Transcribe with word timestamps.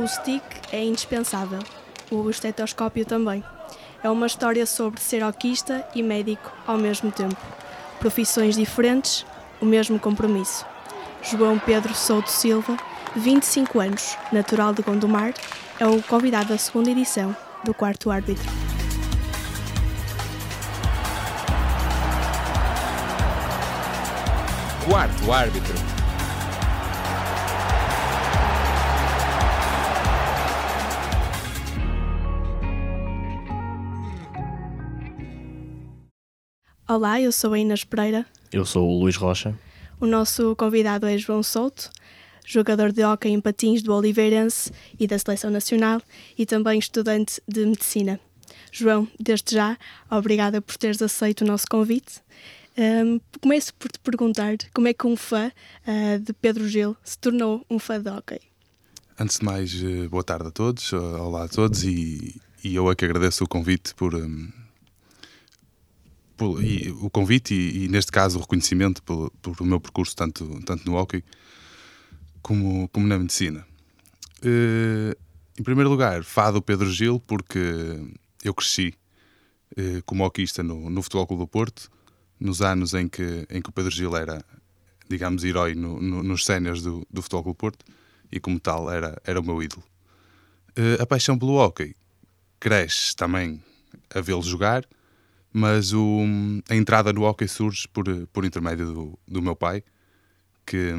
O 0.00 0.08
stick 0.08 0.42
é 0.72 0.82
indispensável, 0.82 1.58
o 2.10 2.30
estetoscópio 2.30 3.04
também. 3.04 3.44
É 4.02 4.08
uma 4.08 4.26
história 4.26 4.64
sobre 4.64 4.98
ser 4.98 5.22
alquista 5.22 5.86
e 5.94 6.02
médico 6.02 6.50
ao 6.66 6.78
mesmo 6.78 7.12
tempo. 7.12 7.36
Profissões 7.98 8.56
diferentes, 8.56 9.26
o 9.60 9.66
mesmo 9.66 10.00
compromisso. 10.00 10.64
João 11.22 11.58
Pedro 11.58 11.94
Souto 11.94 12.30
Silva, 12.30 12.78
25 13.14 13.78
anos, 13.78 14.16
natural 14.32 14.72
de 14.72 14.80
Gondomar, 14.80 15.34
é 15.78 15.86
o 15.86 16.02
convidado 16.02 16.48
da 16.48 16.56
segunda 16.56 16.90
edição 16.90 17.36
do 17.62 17.74
quarto 17.74 18.10
árbitro. 18.10 18.50
Quarto 24.88 25.30
árbitro. 25.30 25.99
Olá, 36.90 37.20
eu 37.20 37.30
sou 37.30 37.52
a 37.52 37.58
Inês 37.60 37.84
Pereira. 37.84 38.26
Eu 38.52 38.66
sou 38.66 38.90
o 38.90 38.98
Luís 38.98 39.14
Rocha. 39.14 39.56
O 40.00 40.06
nosso 40.06 40.56
convidado 40.56 41.06
é 41.06 41.16
João 41.16 41.40
Souto, 41.40 41.88
jogador 42.44 42.90
de 42.90 43.04
hóquei 43.04 43.30
em 43.30 43.40
patins 43.40 43.80
do 43.80 43.94
Oliveirense 43.94 44.72
e 44.98 45.06
da 45.06 45.16
Seleção 45.16 45.52
Nacional 45.52 46.02
e 46.36 46.44
também 46.44 46.80
estudante 46.80 47.40
de 47.46 47.64
Medicina. 47.64 48.18
João, 48.72 49.06
desde 49.20 49.54
já, 49.54 49.78
obrigada 50.10 50.60
por 50.60 50.76
teres 50.76 51.00
aceito 51.00 51.42
o 51.42 51.46
nosso 51.46 51.66
convite. 51.70 52.20
Um, 52.76 53.20
começo 53.40 53.72
por 53.74 53.88
te 53.88 54.00
perguntar 54.00 54.56
como 54.74 54.88
é 54.88 54.92
que 54.92 55.06
um 55.06 55.16
fã 55.16 55.52
uh, 55.86 56.18
de 56.18 56.32
Pedro 56.32 56.66
Gil 56.66 56.96
se 57.04 57.16
tornou 57.16 57.64
um 57.70 57.78
fã 57.78 58.02
de 58.02 58.10
hóquei. 58.10 58.40
Antes 59.16 59.38
de 59.38 59.44
mais, 59.44 59.80
eh, 59.80 60.08
boa 60.08 60.24
tarde 60.24 60.48
a 60.48 60.50
todos, 60.50 60.92
olá 60.92 61.44
a 61.44 61.48
todos 61.48 61.84
e, 61.84 62.34
e 62.64 62.74
eu 62.74 62.90
é 62.90 62.96
que 62.96 63.04
agradeço 63.04 63.44
o 63.44 63.48
convite 63.48 63.94
por, 63.94 64.12
um, 64.12 64.48
por 66.40 66.64
e, 66.64 66.90
o 67.02 67.10
convite 67.10 67.52
e, 67.52 67.84
e, 67.84 67.88
neste 67.88 68.10
caso 68.10 68.38
o 68.38 68.40
reconhecimento 68.40 69.02
por, 69.02 69.30
por, 69.42 69.60
o 69.60 69.64
meu 69.66 69.78
percurso 69.78 70.16
tanto, 70.16 70.58
tanto 70.64 70.90
no 70.90 70.96
hockey 70.96 71.22
como, 72.40 72.88
como 72.88 73.06
na 73.06 73.18
medicina. 73.18 73.66
Uh, 74.42 75.14
em 75.58 75.62
primeiro 75.62 75.90
lugar, 75.90 76.24
fado 76.24 76.62
Pedro 76.62 76.90
Gil 76.90 77.20
porque 77.20 77.60
eu 78.42 78.54
cresci 78.54 78.94
uh, 79.72 80.02
como 80.06 80.24
hockeyista 80.24 80.62
no, 80.62 80.88
no 80.88 81.02
Futebol 81.02 81.26
Clube 81.26 81.42
do 81.42 81.46
Porto 81.46 81.90
nos 82.40 82.62
anos 82.62 82.94
em 82.94 83.06
que, 83.06 83.46
em 83.50 83.60
que 83.60 83.68
o 83.68 83.72
Pedro 83.72 83.90
Gil 83.90 84.16
era, 84.16 84.42
digamos, 85.10 85.44
herói 85.44 85.74
no, 85.74 86.00
no, 86.00 86.22
nos 86.22 86.46
séniores 86.46 86.80
do, 86.80 87.06
do 87.10 87.20
Futebol 87.20 87.42
Clube 87.42 87.58
Porto 87.58 87.84
e, 88.32 88.40
como 88.40 88.58
tal, 88.58 88.90
era, 88.90 89.20
era 89.26 89.38
o 89.38 89.44
meu 89.44 89.62
ídolo. 89.62 89.84
Uh, 90.70 91.02
a 91.02 91.04
paixão 91.04 91.38
pelo 91.38 91.56
hockey 91.56 91.94
cresce 92.58 93.14
também 93.14 93.62
a 94.08 94.22
vê-lo 94.22 94.42
jogar, 94.42 94.86
mas 95.52 95.92
o, 95.92 96.20
a 96.68 96.74
entrada 96.74 97.12
no 97.12 97.22
hockey 97.22 97.48
surge 97.48 97.88
por, 97.88 98.04
por 98.28 98.44
intermédio 98.44 98.86
do, 98.92 99.18
do 99.26 99.42
meu 99.42 99.56
pai, 99.56 99.82
que, 100.64 100.94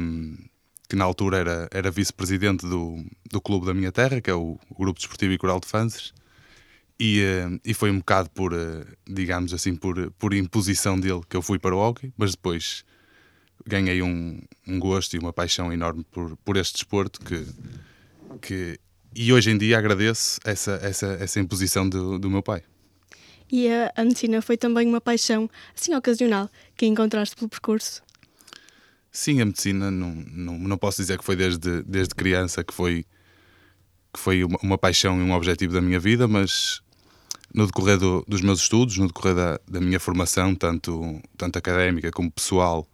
que 0.88 0.96
na 0.96 1.04
altura 1.04 1.38
era, 1.38 1.68
era 1.70 1.90
vice-presidente 1.90 2.66
do, 2.66 3.02
do 3.30 3.40
clube 3.40 3.66
da 3.66 3.74
minha 3.74 3.90
terra, 3.90 4.20
que 4.20 4.30
é 4.30 4.34
o, 4.34 4.58
o 4.68 4.74
Grupo 4.74 4.98
Desportivo 4.98 5.32
e 5.32 5.38
Coral 5.38 5.58
de 5.60 5.66
Fanses, 5.66 6.12
e, 7.00 7.20
uh, 7.22 7.60
e 7.64 7.74
foi 7.74 7.90
um 7.90 7.98
bocado 7.98 8.30
por, 8.30 8.52
uh, 8.52 8.86
digamos 9.08 9.52
assim, 9.54 9.74
por, 9.74 10.10
por 10.12 10.34
imposição 10.34 11.00
dele 11.00 11.22
que 11.28 11.36
eu 11.36 11.42
fui 11.42 11.58
para 11.58 11.74
o 11.74 11.78
hockey, 11.78 12.12
mas 12.16 12.32
depois 12.32 12.84
ganhei 13.66 14.02
um, 14.02 14.40
um 14.66 14.78
gosto 14.78 15.16
e 15.16 15.18
uma 15.18 15.32
paixão 15.32 15.72
enorme 15.72 16.04
por, 16.10 16.36
por 16.38 16.56
este 16.56 16.74
desporto 16.74 17.20
que, 17.20 17.46
que, 18.40 18.78
e 19.14 19.32
hoje 19.32 19.50
em 19.50 19.58
dia 19.58 19.78
agradeço 19.78 20.38
essa, 20.44 20.78
essa, 20.82 21.06
essa 21.20 21.40
imposição 21.40 21.88
do, 21.88 22.18
do 22.18 22.30
meu 22.30 22.42
pai. 22.42 22.62
E 23.52 23.68
a, 23.68 23.92
a 23.94 24.02
medicina 24.02 24.40
foi 24.40 24.56
também 24.56 24.88
uma 24.88 25.00
paixão, 25.00 25.48
assim, 25.78 25.94
ocasional, 25.94 26.48
que 26.74 26.86
encontraste 26.86 27.36
pelo 27.36 27.50
percurso? 27.50 28.02
Sim, 29.10 29.42
a 29.42 29.44
medicina 29.44 29.90
não, 29.90 30.14
não, 30.14 30.58
não 30.58 30.78
posso 30.78 31.02
dizer 31.02 31.18
que 31.18 31.24
foi 31.24 31.36
desde, 31.36 31.82
desde 31.82 32.14
criança 32.14 32.64
que 32.64 32.72
foi, 32.72 33.04
que 34.10 34.18
foi 34.18 34.42
uma, 34.42 34.58
uma 34.62 34.78
paixão 34.78 35.18
e 35.18 35.22
um 35.22 35.34
objetivo 35.34 35.74
da 35.74 35.82
minha 35.82 36.00
vida, 36.00 36.26
mas 36.26 36.80
no 37.54 37.66
decorrer 37.66 37.98
do, 37.98 38.24
dos 38.26 38.40
meus 38.40 38.62
estudos, 38.62 38.96
no 38.96 39.06
decorrer 39.06 39.34
da, 39.34 39.60
da, 39.68 39.80
minha 39.82 40.00
formação, 40.00 40.54
tanto, 40.54 41.20
tanto 41.36 41.58
académica 41.58 42.10
como 42.10 42.30
pessoal, 42.30 42.88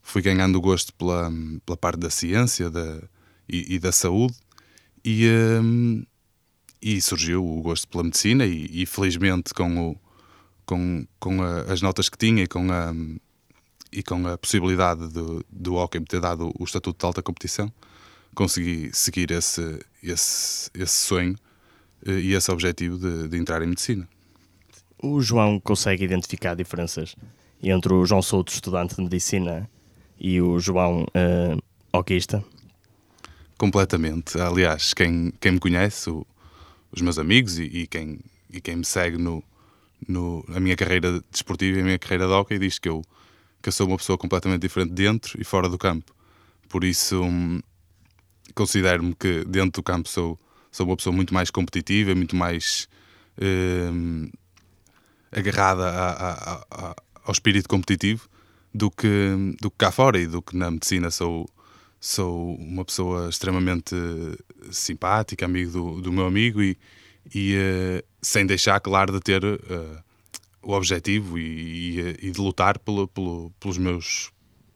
fui 0.00 0.22
ganhando 0.22 0.58
gosto 0.58 0.94
pela, 0.94 1.30
pela 1.66 1.76
parte 1.76 2.00
da 2.00 2.08
ciência 2.08 2.70
da, 2.70 3.02
e, 3.46 3.74
e 3.74 3.78
da 3.78 3.92
saúde 3.92 4.34
e, 5.04 5.28
um, 5.62 6.02
e 6.82 7.00
surgiu 7.00 7.46
o 7.46 7.62
gosto 7.62 7.86
pela 7.86 8.02
medicina 8.02 8.44
e, 8.44 8.82
e 8.82 8.86
felizmente 8.86 9.54
com, 9.54 9.90
o, 9.90 9.96
com, 10.66 11.06
com 11.20 11.42
a, 11.42 11.62
as 11.72 11.80
notas 11.80 12.08
que 12.08 12.18
tinha 12.18 12.42
e 12.42 12.46
com 12.46 12.70
a, 12.72 12.92
e 13.92 14.02
com 14.02 14.26
a 14.26 14.36
possibilidade 14.36 15.06
do, 15.08 15.44
do 15.48 15.74
hockey 15.74 16.00
me 16.00 16.06
ter 16.06 16.20
dado 16.20 16.52
o 16.58 16.64
estatuto 16.64 16.98
de 16.98 17.06
alta 17.06 17.22
competição, 17.22 17.72
consegui 18.34 18.90
seguir 18.92 19.30
esse, 19.30 19.78
esse, 20.02 20.70
esse 20.74 20.96
sonho 20.96 21.36
eh, 22.06 22.18
e 22.18 22.34
esse 22.34 22.50
objetivo 22.50 22.98
de, 22.98 23.28
de, 23.28 23.38
entrar 23.38 23.62
em 23.62 23.66
medicina. 23.66 24.08
O 25.00 25.20
João 25.20 25.60
consegue 25.60 26.04
identificar 26.04 26.54
diferenças 26.54 27.14
entre 27.62 27.92
o 27.92 28.04
João 28.04 28.22
Souto, 28.22 28.52
estudante 28.52 28.96
de 28.96 29.02
medicina, 29.02 29.68
e 30.18 30.40
o 30.40 30.58
João 30.58 31.02
uh, 31.02 31.62
hoquista? 31.92 32.44
Completamente. 33.58 34.40
Aliás, 34.40 34.94
quem, 34.94 35.32
quem 35.40 35.52
me 35.52 35.58
conhece, 35.58 36.10
o, 36.10 36.26
os 36.92 37.00
meus 37.00 37.18
amigos 37.18 37.58
e, 37.58 37.64
e, 37.64 37.86
quem, 37.86 38.20
e 38.50 38.60
quem 38.60 38.76
me 38.76 38.84
segue 38.84 39.18
no, 39.18 39.42
no, 40.06 40.44
na 40.48 40.60
minha 40.60 40.76
carreira 40.76 41.22
desportiva 41.30 41.78
e 41.78 41.80
a 41.80 41.84
minha 41.84 41.98
carreira 41.98 42.26
de 42.26 42.32
hockey, 42.32 42.58
diz 42.58 42.78
que 42.78 42.88
eu, 42.88 43.02
que 43.62 43.68
eu 43.68 43.72
sou 43.72 43.86
uma 43.86 43.96
pessoa 43.96 44.18
completamente 44.18 44.62
diferente 44.62 44.92
dentro 44.92 45.40
e 45.40 45.44
fora 45.44 45.68
do 45.68 45.78
campo. 45.78 46.14
Por 46.68 46.84
isso, 46.84 47.22
hum, 47.22 47.60
considero-me 48.54 49.14
que 49.14 49.44
dentro 49.44 49.80
do 49.80 49.82
campo 49.82 50.08
sou 50.08 50.38
sou 50.72 50.86
uma 50.86 50.96
pessoa 50.96 51.14
muito 51.14 51.34
mais 51.34 51.50
competitiva, 51.50 52.14
muito 52.14 52.34
mais 52.34 52.88
uh, 53.36 54.38
agarrada 55.30 55.86
a, 55.86 56.10
a, 56.10 56.64
a, 56.70 56.96
ao 57.24 57.32
espírito 57.32 57.68
competitivo 57.68 58.26
do 58.74 58.90
que, 58.90 59.56
do 59.60 59.70
que 59.70 59.76
cá 59.76 59.92
fora 59.92 60.18
e 60.18 60.26
do 60.26 60.40
que 60.40 60.56
na 60.56 60.70
medicina 60.70 61.10
sou, 61.10 61.46
sou 62.02 62.56
uma 62.56 62.84
pessoa 62.84 63.28
extremamente 63.28 63.94
simpática, 64.72 65.44
amigo 65.44 65.70
do, 65.70 66.00
do 66.02 66.12
meu 66.12 66.26
amigo 66.26 66.60
e, 66.60 66.76
e 67.32 67.54
uh, 67.54 68.04
sem 68.20 68.44
deixar 68.44 68.80
claro 68.80 69.12
de 69.12 69.20
ter 69.20 69.44
uh, 69.44 70.02
o 70.60 70.72
objetivo 70.72 71.38
e, 71.38 72.00
e, 72.00 72.26
e, 72.26 72.30
de 72.32 72.40
lutar 72.40 72.76
pelo, 72.80 73.06
pelo, 73.06 73.52
pelos, 73.60 73.78
meus, 73.78 74.32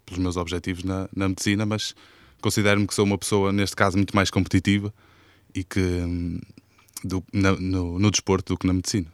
pelos 0.07 0.21
meus 0.21 0.37
objetivos 0.37 0.85
na, 0.85 1.09
na 1.15 1.29
medicina, 1.29 1.67
mas 1.67 1.97
considero-me 2.41 2.87
que 2.87 2.95
sou 2.95 3.05
uma 3.05 3.19
pessoa, 3.19 3.53
neste 3.53 3.75
caso, 3.75 3.97
muito 3.97 4.15
mais 4.15 4.31
competitiva 4.31 4.95
e 5.53 5.65
que 5.65 5.81
hum, 5.81 6.39
do, 7.03 7.25
na, 7.33 7.53
no, 7.57 7.99
no 7.99 8.11
desporto 8.11 8.55
do 8.55 8.59
que 8.59 8.69
na 8.69 8.73
medicina. 8.73 9.13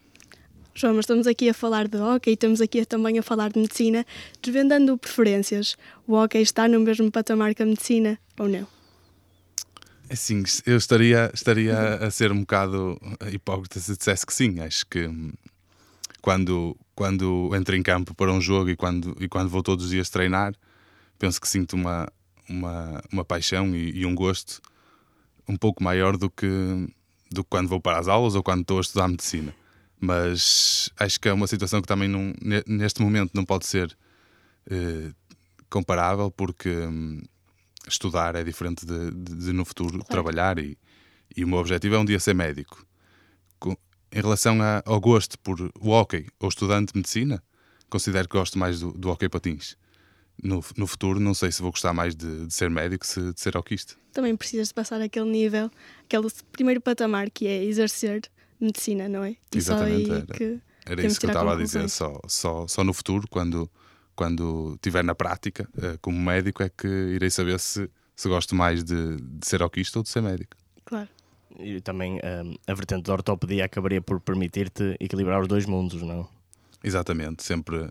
João, 0.75 0.95
mas 0.95 1.05
estamos 1.05 1.27
aqui 1.27 1.51
a 1.51 1.55
falar 1.55 1.87
de 1.87 1.99
hockey 1.99 2.31
e 2.31 2.35
estamos 2.35 2.61
aqui 2.61 2.85
também 2.87 3.19
a 3.19 3.23
falar 3.23 3.53
de 3.53 3.61
medicina, 3.61 4.07
desvendando 4.43 4.97
preferências. 4.97 5.77
O 6.07 6.15
hockey 6.15 6.41
está 6.41 6.67
no 6.67 6.81
mesmo 6.81 7.11
patamar 7.11 7.55
que 7.55 7.63
a 7.63 7.67
medicina 7.67 8.19
ou 8.39 8.49
não? 8.49 8.67
Assim, 10.11 10.43
eu 10.67 10.77
estaria, 10.77 11.31
estaria 11.35 11.77
a 11.97 12.11
ser 12.11 12.33
um 12.33 12.41
bocado 12.41 12.99
hipócrita 13.31 13.81
se 13.81 13.97
dissesse 13.97 14.25
que 14.27 14.33
sim. 14.33 14.61
Acho 14.61 14.87
que 14.87 15.07
hum, 15.07 15.33
quando, 16.23 16.77
quando 16.95 17.55
entro 17.55 17.77
em 17.77 17.83
campo 17.83 18.15
para 18.15 18.33
um 18.33 18.41
jogo 18.41 18.71
e 18.71 18.77
quando, 18.77 19.17
e 19.21 19.29
quando 19.29 19.51
vou 19.51 19.63
todos 19.63 19.85
os 19.87 19.91
dias 19.91 20.09
treinar, 20.09 20.55
penso 21.19 21.41
que 21.41 21.49
sinto 21.49 21.75
uma, 21.75 22.11
uma, 22.49 23.03
uma 23.13 23.25
paixão 23.25 23.75
e, 23.77 24.01
e 24.01 24.07
um 24.07 24.15
gosto 24.15 24.61
um 25.47 25.57
pouco 25.57 25.83
maior 25.83 26.17
do 26.17 26.31
que, 26.31 26.47
do 27.31 27.45
que 27.45 27.51
quando 27.51 27.69
vou 27.69 27.81
para 27.81 27.99
as 27.99 28.09
aulas 28.09 28.35
ou 28.35 28.43
quando 28.43 28.63
estou 28.63 28.79
a 28.79 28.81
estudar 28.81 29.09
medicina. 29.09 29.55
Mas 30.05 30.91
acho 30.99 31.21
que 31.21 31.29
é 31.29 31.33
uma 31.33 31.47
situação 31.47 31.81
que 31.81 31.87
também 31.87 32.09
não, 32.09 32.35
neste 32.67 33.01
momento 33.01 33.31
não 33.35 33.45
pode 33.45 33.67
ser 33.67 33.97
eh, 34.69 35.13
comparável, 35.71 36.29
porque 36.29 36.69
hum, 36.69 37.23
estudar 37.87 38.35
é 38.35 38.43
diferente 38.43 38.85
de, 38.85 39.13
de, 39.13 39.35
de 39.37 39.53
no 39.53 39.65
futuro 39.65 39.93
claro. 39.93 40.07
trabalhar 40.07 40.59
e, 40.59 40.77
e 41.37 41.45
o 41.45 41.49
meu 41.49 41.59
objetivo 41.59 41.95
é 41.95 41.99
um 42.01 42.05
dia 42.05 42.19
ser 42.19 42.35
médico. 42.35 42.85
Com, 43.61 43.77
em 44.11 44.21
relação 44.21 44.61
a, 44.61 44.83
ao 44.85 45.01
gosto 45.01 45.39
por 45.39 45.61
o 45.81 45.91
hockey 45.91 46.27
ou 46.41 46.49
estudante 46.49 46.93
de 46.93 46.99
medicina, 46.99 47.41
considero 47.89 48.29
que 48.29 48.37
gosto 48.37 48.59
mais 48.59 48.81
do, 48.81 48.91
do 48.91 49.09
hockey 49.09 49.29
patins 49.29 49.77
no, 50.43 50.65
no 50.77 50.87
futuro 50.87 51.19
não 51.21 51.35
sei 51.35 51.51
se 51.53 51.63
vou 51.63 51.71
gostar 51.71 51.93
mais 51.93 52.15
de, 52.15 52.47
de 52.47 52.55
ser 52.55 52.71
médico 52.71 53.07
se 53.07 53.33
de 53.33 53.41
ser 53.41 53.57
alquista. 53.57 53.95
Também 54.13 54.37
precisas 54.37 54.69
de 54.69 54.75
passar 54.75 55.01
aquele 55.01 55.31
nível, 55.31 55.71
aquele 56.05 56.29
primeiro 56.51 56.81
patamar 56.81 57.31
que 57.31 57.47
é 57.47 57.65
exercer 57.65 58.23
medicina, 58.65 59.09
não 59.09 59.25
é? 59.25 59.31
E 59.31 59.59
Exatamente, 59.59 60.11
era, 60.11 60.27
que 60.27 60.61
era 60.87 61.07
isso 61.07 61.21
que 61.21 61.27
eu 61.27 61.31
estava 61.31 61.55
a 61.55 61.57
dizer. 61.57 61.89
Só, 61.89 62.21
só, 62.27 62.67
só 62.67 62.85
no 62.85 62.93
futuro, 62.93 63.27
quando, 63.29 63.71
quando 64.15 64.75
estiver 64.75 65.05
na 65.05 65.15
prática, 65.15 65.69
eh, 65.81 65.99
como 66.01 66.19
médico, 66.21 66.63
é 66.63 66.69
que 66.69 66.87
irei 66.87 67.31
saber 67.31 67.59
se, 67.61 67.89
se 68.17 68.29
gosto 68.29 68.55
mais 68.55 68.83
de, 68.83 69.17
de 69.17 69.47
ser 69.47 69.63
alquista 69.63 69.99
ou 69.99 70.03
de 70.03 70.09
ser 70.09 70.23
médico. 70.23 70.57
Claro. 70.85 71.09
E 71.59 71.81
também 71.81 72.15
um, 72.15 72.55
a 72.67 72.75
vertente 72.75 73.05
da 73.05 73.13
ortopedia 73.13 73.65
acabaria 73.65 74.01
por 74.01 74.21
permitir-te 74.21 74.97
equilibrar 74.99 75.41
os 75.41 75.49
dois 75.49 75.67
mundos, 75.67 76.03
não? 76.03 76.29
Exatamente, 76.83 77.43
sempre, 77.43 77.89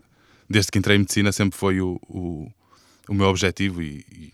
desde 0.48 0.70
que 0.70 0.78
entrei 0.78 0.96
em 0.96 1.00
medicina, 1.00 1.32
sempre 1.32 1.56
foi 1.58 1.80
o, 1.80 1.98
o, 2.08 2.50
o 3.08 3.14
meu 3.14 3.26
objetivo 3.28 3.80
e, 3.80 4.32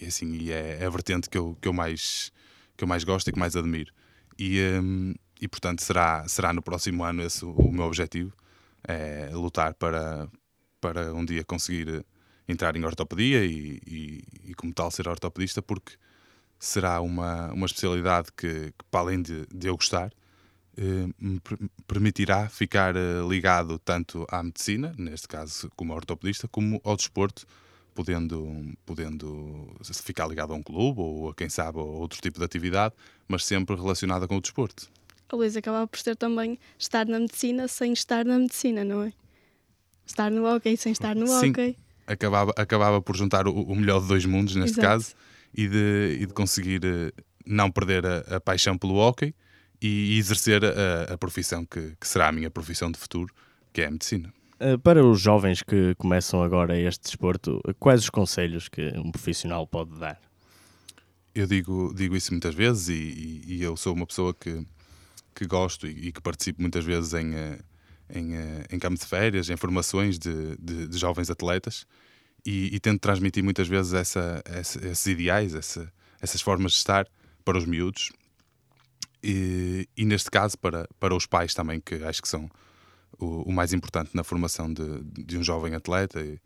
e, 0.00 0.06
assim, 0.06 0.34
e 0.34 0.50
é, 0.50 0.78
é 0.80 0.86
a 0.86 0.90
vertente 0.90 1.28
que 1.28 1.38
eu, 1.38 1.56
que, 1.60 1.68
eu 1.68 1.72
mais, 1.72 2.32
que 2.76 2.82
eu 2.82 2.88
mais 2.88 3.04
gosto 3.04 3.28
e 3.28 3.32
que 3.32 3.38
mais 3.38 3.54
admiro. 3.54 3.92
E, 4.38 4.58
um, 4.82 5.14
e 5.40 5.48
portanto, 5.48 5.82
será, 5.82 6.26
será 6.28 6.52
no 6.52 6.62
próximo 6.62 7.04
ano 7.04 7.22
esse 7.22 7.44
o, 7.44 7.72
meu 7.72 7.84
objetivo, 7.86 8.32
é 8.86 9.30
lutar 9.32 9.74
para, 9.74 10.28
para 10.80 11.14
um 11.14 11.24
dia 11.24 11.44
conseguir 11.44 12.04
entrar 12.46 12.76
em 12.76 12.84
ortopedia 12.84 13.44
e, 13.44 13.80
e, 13.86 14.24
e 14.50 14.54
como 14.54 14.72
tal, 14.72 14.90
ser 14.90 15.08
ortopedista, 15.08 15.62
porque 15.62 15.92
será 16.58 17.00
uma, 17.00 17.52
uma 17.52 17.66
especialidade 17.66 18.28
que, 18.36 18.72
que 18.72 18.84
para 18.90 19.00
além 19.00 19.22
de, 19.22 19.46
de 19.46 19.68
eu 19.68 19.76
gostar, 19.76 20.12
eh, 20.76 21.08
me 21.18 21.40
permitirá 21.86 22.48
ficar 22.48 22.96
eh, 22.96 23.22
ligado 23.28 23.78
tanto 23.78 24.26
à 24.30 24.42
medicina, 24.42 24.94
neste 24.98 25.26
caso 25.26 25.70
como 25.76 25.94
ortopedista, 25.94 26.48
como 26.48 26.80
ao 26.84 26.96
desporto, 26.96 27.46
podendo, 27.94 28.74
podendo 28.86 29.74
ficar 30.02 30.26
ligado 30.26 30.52
a 30.52 30.56
um 30.56 30.62
clube 30.62 31.00
ou 31.00 31.30
a 31.30 31.34
quem 31.34 31.48
sabe 31.48 31.78
a 31.78 31.82
outro 31.82 32.20
tipo 32.20 32.38
de 32.38 32.44
atividade, 32.44 32.94
mas 33.28 33.44
sempre 33.44 33.74
relacionada 33.76 34.28
com 34.28 34.36
o 34.36 34.40
desporto. 34.40 34.90
A 35.32 35.36
Luís 35.36 35.56
acabava 35.56 35.86
por 35.86 35.98
ser 36.00 36.16
também 36.16 36.58
estar 36.76 37.06
na 37.06 37.20
medicina 37.20 37.68
sem 37.68 37.92
estar 37.92 38.24
na 38.24 38.36
medicina, 38.36 38.82
não 38.84 39.02
é? 39.02 39.12
Estar 40.04 40.28
no 40.28 40.44
hockey 40.44 40.76
sem 40.76 40.90
estar 40.90 41.14
no 41.14 41.26
Sim, 41.28 41.50
hockey. 41.50 41.76
Acabava, 42.04 42.52
acabava 42.56 43.00
por 43.00 43.16
juntar 43.16 43.46
o, 43.46 43.52
o 43.52 43.76
melhor 43.76 44.00
de 44.00 44.08
dois 44.08 44.24
mundos, 44.26 44.56
neste 44.56 44.80
Exato. 44.80 44.88
caso, 44.88 45.14
e 45.54 45.68
de, 45.68 46.18
e 46.20 46.26
de 46.26 46.32
conseguir 46.34 46.84
eh, 46.84 47.12
não 47.46 47.70
perder 47.70 48.04
a, 48.04 48.36
a 48.36 48.40
paixão 48.40 48.76
pelo 48.76 48.96
hockey 48.96 49.32
e 49.80 50.18
exercer 50.18 50.64
a, 50.64 51.14
a 51.14 51.16
profissão 51.16 51.64
que, 51.64 51.94
que, 52.00 52.08
será 52.08 52.28
a 52.28 52.32
minha 52.32 52.50
profissão 52.50 52.90
de 52.90 52.98
futuro, 52.98 53.32
que 53.72 53.82
é 53.82 53.86
a 53.86 53.90
medicina. 53.90 54.32
Eh, 54.58 54.76
para 54.78 55.04
os 55.04 55.20
jovens 55.20 55.62
que 55.62 55.94
começam 55.94 56.42
agora 56.42 56.76
este 56.76 57.04
desporto, 57.04 57.60
quais 57.78 58.00
os 58.02 58.10
conselhos 58.10 58.68
que 58.68 58.92
um 58.98 59.12
profissional 59.12 59.64
pode 59.64 59.96
dar? 59.96 60.20
Eu 61.32 61.46
digo, 61.46 61.94
digo 61.94 62.16
isso 62.16 62.32
muitas 62.32 62.54
vezes 62.54 62.88
e, 62.88 62.92
e, 63.46 63.54
e 63.54 63.62
eu 63.62 63.76
sou 63.76 63.94
uma 63.94 64.06
pessoa 64.06 64.34
que, 64.34 64.66
que 65.34 65.46
gosto 65.46 65.86
e, 65.86 66.08
e 66.08 66.12
que 66.12 66.20
participo 66.20 66.60
muitas 66.60 66.84
vezes 66.84 67.14
em, 67.14 67.34
eh, 67.34 67.58
em, 68.14 68.32
em 68.70 68.78
campo 68.78 68.98
de 68.98 69.06
férias, 69.06 69.48
em 69.48 69.56
formações 69.56 70.18
de, 70.18 70.56
de, 70.58 70.88
de 70.88 70.98
jovens 70.98 71.30
atletas 71.30 71.86
e, 72.44 72.74
e, 72.74 72.80
tento 72.80 73.00
transmitir 73.00 73.44
muitas 73.44 73.68
vezes 73.68 73.92
essa, 73.92 74.42
essa, 74.44 74.86
esses 74.86 75.06
ideais, 75.06 75.54
essa, 75.54 75.92
essas 76.20 76.40
formas 76.40 76.72
de 76.72 76.78
estar 76.78 77.06
para 77.44 77.58
os 77.58 77.64
miúdos 77.64 78.10
e, 79.22 79.88
e, 79.96 80.04
neste 80.04 80.30
caso 80.30 80.56
para, 80.58 80.88
para 80.98 81.14
os 81.14 81.26
pais 81.26 81.54
também, 81.54 81.80
que 81.80 81.96
acho 82.04 82.22
que 82.22 82.28
são 82.28 82.50
o, 83.18 83.42
o 83.42 83.52
mais 83.52 83.72
importante 83.72 84.10
na 84.14 84.24
formação 84.24 84.72
de, 84.72 85.02
de 85.02 85.36
um 85.36 85.44
jovem 85.44 85.74
atleta, 85.74 86.20
e, 86.20 86.40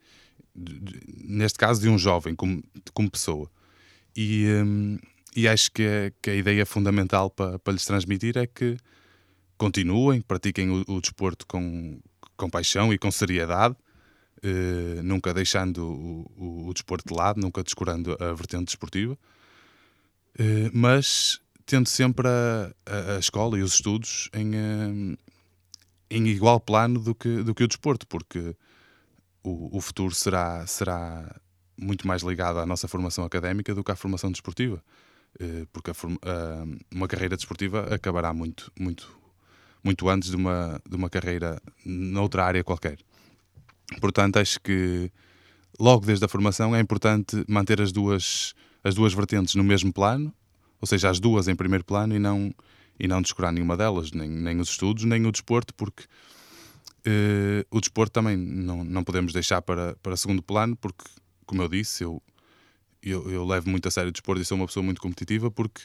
de, 0.55 0.81
de, 0.81 1.01
neste 1.25 1.59
caso 1.59 1.81
de 1.81 1.89
um 1.89 1.99
jovem 1.99 2.35
como, 2.35 2.63
como 2.93 3.11
pessoa. 3.11 3.51
E, 4.17 4.47
um, 4.65 4.99
e 5.35 5.49
acho 5.49 5.71
que, 5.73 5.83
é, 5.83 6.13
que 6.23 6.31
a 6.31 6.35
ideia 6.35 6.65
fundamental 6.65 7.31
para, 7.31 7.61
lhes 7.69 7.85
transmitir 7.85 8.37
é 8.37 8.47
que 8.47 8.77
continuem, 9.57 10.21
pratiquem 10.21 10.71
o, 10.71 10.85
o 10.87 11.01
desporto 11.01 11.47
com, 11.47 11.99
com 12.37 12.51
paixão 12.51 12.93
e 12.93 12.99
com 12.99 13.11
seriedade, 13.11 13.77
Uh, 14.47 15.03
nunca 15.03 15.33
deixando 15.33 15.79
o, 15.79 16.31
o, 16.37 16.69
o, 16.69 16.75
desporto 16.75 17.09
de 17.09 17.19
lado, 17.19 17.41
nunca 17.41 17.63
descurando 17.63 18.15
a 18.21 18.35
vertente 18.35 18.67
desportiva, 18.67 19.15
uh, 19.15 20.71
mas 20.71 21.41
tendo 21.65 21.89
sempre 21.89 22.29
a, 22.29 22.71
a, 22.85 23.17
a, 23.17 23.19
escola 23.19 23.59
e 23.59 23.63
os 23.63 23.73
estudos 23.73 24.29
em, 24.35 24.51
uh, 24.51 25.19
em 26.11 26.27
igual 26.27 26.61
plano 26.61 27.01
do 27.01 27.15
que, 27.15 27.43
do 27.43 27.55
que 27.55 27.65
o 27.65 27.69
desporto, 27.69 28.07
porque 28.07 28.55
o, 29.43 29.79
o 29.79 29.81
futuro 29.81 30.15
será, 30.15 30.67
será 30.67 31.35
muito 31.75 32.07
mais 32.07 32.23
ligado 32.23 32.59
à 32.59 32.67
nossa 32.67 32.87
formação 32.87 33.25
académica 33.25 33.75
do 33.75 33.83
que 33.83 33.93
à 33.93 33.97
formação 33.97 34.31
desportiva, 34.31 34.83
porque 35.73 35.91
a, 35.91 35.95
uma 36.93 37.09
carreira 37.09 37.37
desportiva 37.37 37.95
acabará 37.95 38.33
muito, 38.33 38.71
muito, 38.79 39.19
muito 39.83 40.09
antes 40.09 40.31
de 40.31 40.37
uma, 40.37 40.81
de 40.89 40.97
uma 40.97 41.11
carreira 41.11 41.61
noutra 41.85 42.45
área 42.45 42.65
qualquer. 42.65 42.99
Portanto, 44.01 44.39
acho 44.39 44.61
que 44.61 45.11
logo 45.79 46.07
desde 46.07 46.25
a 46.25 46.29
formação 46.29 46.75
é 46.75 46.81
importante 46.81 47.45
manter 47.49 47.81
as 47.81 47.93
duas, 47.93 48.55
as 48.83 48.95
duas 48.95 49.13
vertentes 49.13 49.55
no 49.55 49.65
mesmo 49.65 49.93
plano, 49.93 50.33
ou 50.81 50.87
seja, 50.87 51.11
as 51.11 51.19
duas 51.19 51.49
em 51.49 51.57
primeiro 51.57 51.85
plano 51.85 52.15
e 52.15 52.19
não, 52.19 52.55
e 52.99 53.09
não 53.09 53.23
descurar 53.23 53.53
nenhuma 53.53 53.77
delas, 53.77 54.13
nem, 54.13 54.29
nem 54.29 54.61
os 54.61 54.69
estudos, 54.69 55.05
nem 55.05 55.27
o 55.27 55.33
desporto, 55.33 55.75
porque 55.75 56.05
uh, 57.07 57.65
o 57.71 57.81
desporto 57.81 58.13
também 58.13 58.37
não, 58.37 58.85
não 58.85 59.05
podemos 59.05 59.33
deixar 59.33 59.63
para, 59.63 59.97
para 60.03 60.17
segundo 60.17 60.43
plano, 60.43 60.77
porque, 60.77 61.05
como 61.47 61.63
eu 61.63 61.69
disse, 61.69 62.05
eu, 62.05 62.23
eu, 63.11 63.31
eu 63.31 63.45
levo 63.45 63.69
muito 63.69 63.87
a 63.89 63.91
sério 63.91 64.09
o 64.09 64.13
desporto 64.13 64.43
e 64.43 64.45
sou 64.45 64.57
uma 64.57 64.67
pessoa 64.67 64.83
muito 64.83 65.01
competitiva, 65.01 65.51
porque 65.51 65.83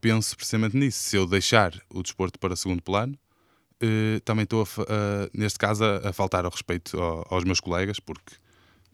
penso 0.00 0.36
precisamente 0.36 0.76
nisso. 0.76 0.98
Se 0.98 1.16
eu 1.16 1.26
deixar 1.26 1.74
o 1.88 2.02
desporto 2.02 2.38
para 2.38 2.56
segundo 2.56 2.82
plano, 2.82 3.18
Uh, 3.82 4.20
também 4.26 4.42
estou, 4.42 4.68
neste 5.32 5.58
caso, 5.58 5.82
a, 5.82 6.10
a, 6.10 6.12
faltar 6.12 6.44
ao 6.44 6.50
respeito 6.50 7.00
ao, 7.00 7.26
aos 7.30 7.44
meus 7.44 7.60
colegas, 7.60 7.98
porque 7.98 8.34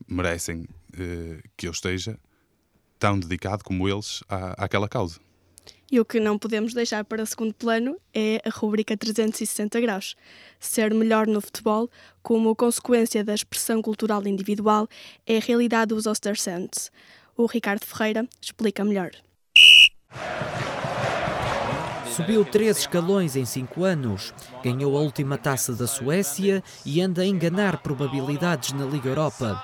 merecem 0.07 0.61
uh, 0.63 1.43
que 1.57 1.67
eu 1.67 1.73
esteja 1.73 2.17
tão 2.99 3.19
dedicado 3.19 3.65
como 3.65 3.89
eles 3.89 4.23
à, 4.29 4.65
àquela 4.65 4.89
causa. 4.89 5.19
E 5.91 6.01
o 6.01 6.05
que 6.05 6.19
não 6.19 6.39
podemos 6.39 6.73
deixar 6.73 7.05
para 7.05 7.27
segundo 7.27 7.55
plano 7.55 7.97
é 8.13 8.41
a 8.45 8.51
rubrica 8.51 8.97
360 8.97 9.81
graus. 9.81 10.17
Ser 10.59 10.93
melhor 10.93 11.27
no 11.27 11.41
futebol, 11.41 11.89
como 12.23 12.55
consequência 12.57 13.23
da 13.23 13.35
expressão 13.35 13.81
cultural 13.81 14.27
individual, 14.27 14.89
é 15.25 15.37
a 15.37 15.41
realidade 15.41 15.95
dos 15.95 16.07
Ostersands. 16.07 16.91
O 17.37 17.45
Ricardo 17.45 17.85
Ferreira 17.85 18.27
explica 18.41 18.83
melhor. 18.83 19.11
Subiu 22.17 22.47
três 22.47 22.79
escalões 22.79 23.37
em 23.37 23.45
cinco 23.45 23.85
anos, 23.85 24.33
ganhou 24.65 24.97
a 24.97 25.03
última 25.03 25.37
taça 25.37 25.75
da 25.75 25.87
Suécia 25.87 26.65
e 26.85 27.03
anda 27.03 27.21
a 27.21 27.27
enganar 27.27 27.83
probabilidades 27.83 28.73
na 28.73 28.87
Liga 28.87 29.11
Europa. 29.11 29.63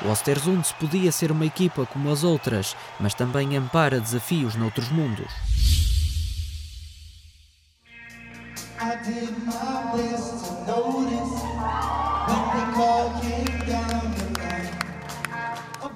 O 0.00 0.10
Ostersund 0.10 0.72
podia 0.78 1.10
ser 1.10 1.32
uma 1.32 1.44
equipa 1.44 1.84
como 1.84 2.12
as 2.12 2.22
outras, 2.22 2.76
mas 3.00 3.14
também 3.14 3.56
ampara 3.56 3.98
desafios 3.98 4.54
noutros 4.54 4.88
mundos. 4.90 5.32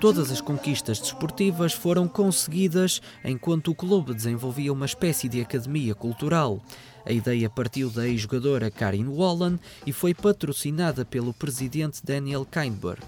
Todas 0.02 0.32
as 0.32 0.40
conquistas 0.40 0.99
desportivas 0.99 1.73
foram 1.73 2.09
conseguidas 2.09 3.00
enquanto 3.25 3.71
o 3.71 3.75
clube 3.75 4.12
desenvolvia 4.12 4.73
uma 4.73 4.85
espécie 4.85 5.28
de 5.28 5.40
academia 5.40 5.94
cultural. 5.94 6.61
A 7.06 7.12
ideia 7.12 7.49
partiu 7.49 7.88
da 7.88 8.09
ex-jogadora 8.09 8.68
Karin 8.68 9.06
Wallen 9.06 9.61
e 9.87 9.92
foi 9.92 10.12
patrocinada 10.12 11.04
pelo 11.04 11.32
presidente 11.32 12.04
Daniel 12.04 12.44
Kindberg. 12.44 13.00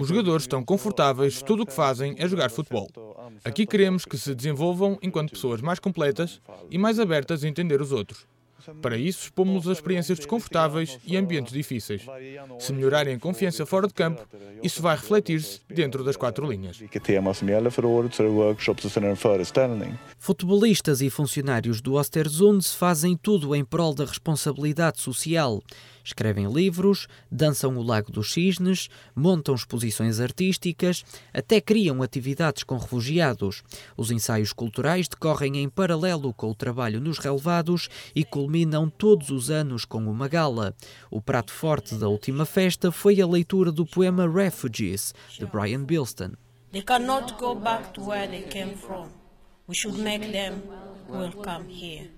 Os 0.00 0.08
jogadores 0.08 0.42
estão 0.42 0.64
confortáveis, 0.64 1.40
tudo 1.40 1.62
o 1.62 1.66
que 1.66 1.72
fazem 1.72 2.16
é 2.18 2.26
jogar 2.26 2.50
futebol. 2.50 2.90
Aqui 3.44 3.64
queremos 3.64 4.04
que 4.04 4.18
se 4.18 4.34
desenvolvam 4.34 4.98
enquanto 5.00 5.30
pessoas 5.30 5.60
mais 5.60 5.78
completas 5.78 6.40
e 6.68 6.76
mais 6.76 6.98
abertas 6.98 7.44
a 7.44 7.48
entender 7.48 7.80
os 7.80 7.92
outros. 7.92 8.26
Para 8.80 8.96
isso, 8.96 9.24
expomos 9.24 9.66
as 9.68 9.78
experiências 9.78 10.18
desconfortáveis 10.18 10.98
e 11.04 11.16
ambientes 11.16 11.52
difíceis. 11.52 12.02
Se 12.58 12.72
melhorarem 12.72 13.14
a 13.14 13.18
confiança 13.18 13.64
fora 13.66 13.86
de 13.86 13.94
campo, 13.94 14.26
isso 14.62 14.82
vai 14.82 14.96
refletir-se 14.96 15.60
dentro 15.68 16.04
das 16.04 16.16
quatro 16.16 16.50
linhas. 16.50 16.80
Futebolistas 20.18 21.00
e 21.00 21.10
funcionários 21.10 21.80
do 21.80 21.94
Ostersund 21.94 22.66
fazem 22.68 23.16
tudo 23.16 23.54
em 23.54 23.64
prol 23.64 23.94
da 23.94 24.04
responsabilidade 24.04 25.00
social. 25.00 25.62
Escrevem 26.04 26.50
livros, 26.52 27.06
dançam 27.30 27.76
o 27.76 27.82
Lago 27.82 28.10
dos 28.10 28.32
Cisnes, 28.32 28.88
montam 29.14 29.54
exposições 29.54 30.20
artísticas, 30.20 31.04
até 31.32 31.60
criam 31.60 32.02
atividades 32.02 32.62
com 32.62 32.76
refugiados. 32.76 33.62
Os 33.96 34.10
ensaios 34.10 34.52
culturais 34.52 35.08
decorrem 35.08 35.58
em 35.58 35.68
paralelo 35.68 36.32
com 36.32 36.50
o 36.50 36.54
trabalho 36.54 37.00
nos 37.00 37.18
relevados 37.18 37.88
e 38.14 38.24
culminam 38.24 38.88
todos 38.88 39.30
os 39.30 39.50
anos 39.50 39.84
com 39.84 39.98
uma 39.98 40.28
gala. 40.28 40.74
O 41.10 41.20
prato 41.20 41.52
forte 41.52 41.94
da 41.94 42.08
última 42.08 42.44
festa 42.44 42.90
foi 42.90 43.20
a 43.20 43.26
leitura 43.26 43.70
do 43.70 43.86
poema 43.86 44.28
Refugees, 44.28 45.14
de 45.38 45.46
Brian 45.46 45.84
Bilston. 45.84 46.32
They 46.72 46.82
cannot 46.82 47.34
go 47.38 47.54
back 47.54 47.94
to 47.94 48.02
where 48.02 48.28
they 48.28 48.42
came 48.42 48.74
from. 48.76 49.08
We 49.66 49.74
should 49.74 49.98
make 49.98 50.32
them 50.32 50.62
welcome 51.08 51.68
here. 51.68 52.17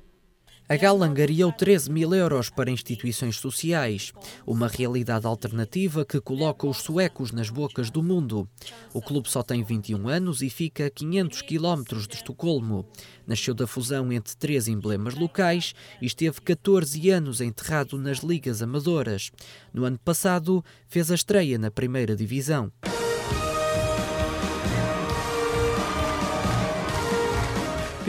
A 0.70 0.76
gala 0.76 1.04
angariou 1.04 1.50
13 1.50 1.90
mil 1.90 2.14
euros 2.14 2.48
para 2.48 2.70
instituições 2.70 3.34
sociais, 3.34 4.12
uma 4.46 4.68
realidade 4.68 5.26
alternativa 5.26 6.04
que 6.04 6.20
coloca 6.20 6.64
os 6.64 6.76
suecos 6.76 7.32
nas 7.32 7.50
bocas 7.50 7.90
do 7.90 8.04
mundo. 8.04 8.48
O 8.94 9.02
clube 9.02 9.28
só 9.28 9.42
tem 9.42 9.64
21 9.64 10.08
anos 10.08 10.42
e 10.42 10.48
fica 10.48 10.86
a 10.86 10.90
500 10.90 11.42
quilómetros 11.42 12.06
de 12.06 12.14
Estocolmo. 12.14 12.86
Nasceu 13.26 13.52
da 13.52 13.66
fusão 13.66 14.12
entre 14.12 14.36
três 14.36 14.68
emblemas 14.68 15.16
locais 15.16 15.74
e 16.00 16.06
esteve 16.06 16.40
14 16.40 17.10
anos 17.10 17.40
enterrado 17.40 17.98
nas 17.98 18.18
ligas 18.18 18.62
amadoras. 18.62 19.32
No 19.74 19.84
ano 19.84 19.98
passado, 19.98 20.64
fez 20.86 21.10
a 21.10 21.16
estreia 21.16 21.58
na 21.58 21.72
primeira 21.72 22.14
divisão. 22.14 22.70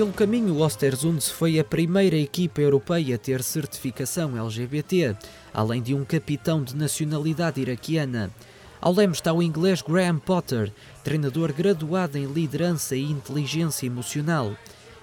Pelo 0.01 0.13
caminho, 0.13 0.55
o 0.55 0.61
Ostersund 0.63 1.21
foi 1.29 1.59
a 1.59 1.63
primeira 1.63 2.17
equipa 2.17 2.59
europeia 2.59 3.13
a 3.13 3.19
ter 3.19 3.43
certificação 3.43 4.35
LGBT, 4.35 5.15
além 5.53 5.79
de 5.79 5.93
um 5.93 6.03
capitão 6.03 6.63
de 6.63 6.75
nacionalidade 6.75 7.61
iraquiana. 7.61 8.31
Ao 8.81 8.91
leme 8.91 9.13
está 9.13 9.31
o 9.31 9.43
inglês 9.43 9.83
Graham 9.83 10.17
Potter, 10.17 10.73
treinador 11.03 11.53
graduado 11.53 12.17
em 12.17 12.25
liderança 12.25 12.95
e 12.95 13.03
inteligência 13.03 13.85
emocional. 13.85 14.57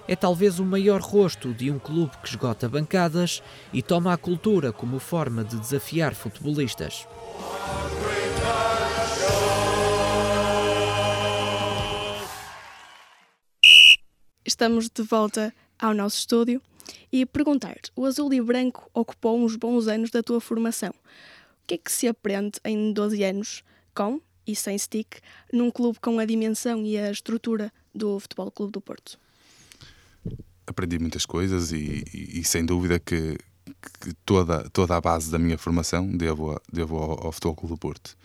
É 0.05 0.17
talvez 0.17 0.59
o 0.59 0.65
maior 0.65 0.99
rosto 0.99 1.53
de 1.53 1.71
um 1.71 1.79
clube 1.79 2.17
que 2.21 2.27
esgota 2.27 2.67
bancadas 2.67 3.41
e 3.71 3.81
toma 3.81 4.11
a 4.11 4.17
cultura 4.17 4.73
como 4.73 4.99
forma 4.99 5.45
de 5.45 5.57
desafiar 5.57 6.13
futebolistas. 6.13 7.07
Estamos 14.49 14.89
de 14.89 15.03
volta 15.03 15.53
ao 15.77 15.93
nosso 15.93 16.17
estúdio 16.17 16.59
e 17.11 17.23
perguntar: 17.23 17.77
o 17.95 18.03
azul 18.03 18.33
e 18.33 18.41
branco 18.41 18.89
ocupou 18.95 19.39
uns 19.39 19.55
bons 19.55 19.87
anos 19.87 20.09
da 20.09 20.23
tua 20.23 20.41
formação. 20.41 20.89
O 20.89 21.67
que 21.67 21.75
é 21.75 21.77
que 21.77 21.91
se 21.91 22.07
aprende 22.07 22.59
em 22.65 22.91
12 22.91 23.23
anos 23.23 23.63
com 23.93 24.19
e 24.47 24.55
sem 24.55 24.75
stick 24.75 25.19
num 25.53 25.69
clube 25.69 25.99
com 25.99 26.17
a 26.17 26.25
dimensão 26.25 26.83
e 26.83 26.97
a 26.97 27.11
estrutura 27.11 27.71
do 27.93 28.19
Futebol 28.19 28.49
Clube 28.49 28.71
do 28.71 28.81
Porto? 28.81 29.19
Aprendi 30.65 30.97
muitas 30.97 31.27
coisas 31.27 31.71
e, 31.71 32.03
e, 32.11 32.39
e 32.39 32.43
sem 32.43 32.65
dúvida 32.65 32.99
que, 32.99 33.37
que, 34.01 34.13
toda, 34.25 34.67
toda 34.71 34.97
a 34.97 35.01
base 35.01 35.31
da 35.31 35.37
minha 35.37 35.59
formação 35.59 36.07
devo, 36.07 36.59
devo 36.73 36.97
ao, 36.97 37.27
ao 37.27 37.31
Futebol 37.31 37.55
Clube 37.55 37.75
do 37.75 37.77
Porto. 37.77 38.17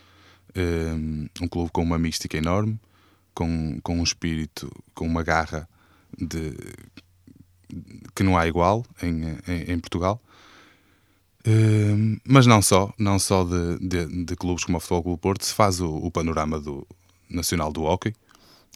Um, 0.57 1.27
um 1.39 1.47
clube 1.47 1.69
com 1.69 1.83
uma 1.83 1.99
mística 1.99 2.35
enorme, 2.35 2.79
com, 3.35 3.79
com 3.83 3.99
um 3.99 4.03
espírito, 4.03 4.71
com 4.95 5.05
uma 5.05 5.21
garra 5.21 5.69
de, 6.17 6.53
que 8.15 8.23
não 8.23 8.37
há 8.37 8.47
igual 8.47 8.85
em, 9.01 9.37
em, 9.47 9.73
em 9.73 9.79
Portugal. 9.79 10.21
Uh, 11.47 12.19
mas 12.25 12.47
não 12.47 12.61
só, 12.61 12.91
não 12.97 13.19
só 13.19 13.43
de, 13.43 13.77
de, 13.79 14.25
de, 14.25 14.35
clubes 14.35 14.63
como 14.63 14.77
o 14.77 14.79
Futebol 14.79 15.03
Clube 15.03 15.21
Porto 15.21 15.45
se 15.45 15.53
faz 15.53 15.79
o, 15.79 15.95
o 15.95 16.09
panorama 16.09 16.59
do, 16.59 16.87
nacional 17.29 17.71
do 17.71 17.83
hockey 17.83 18.15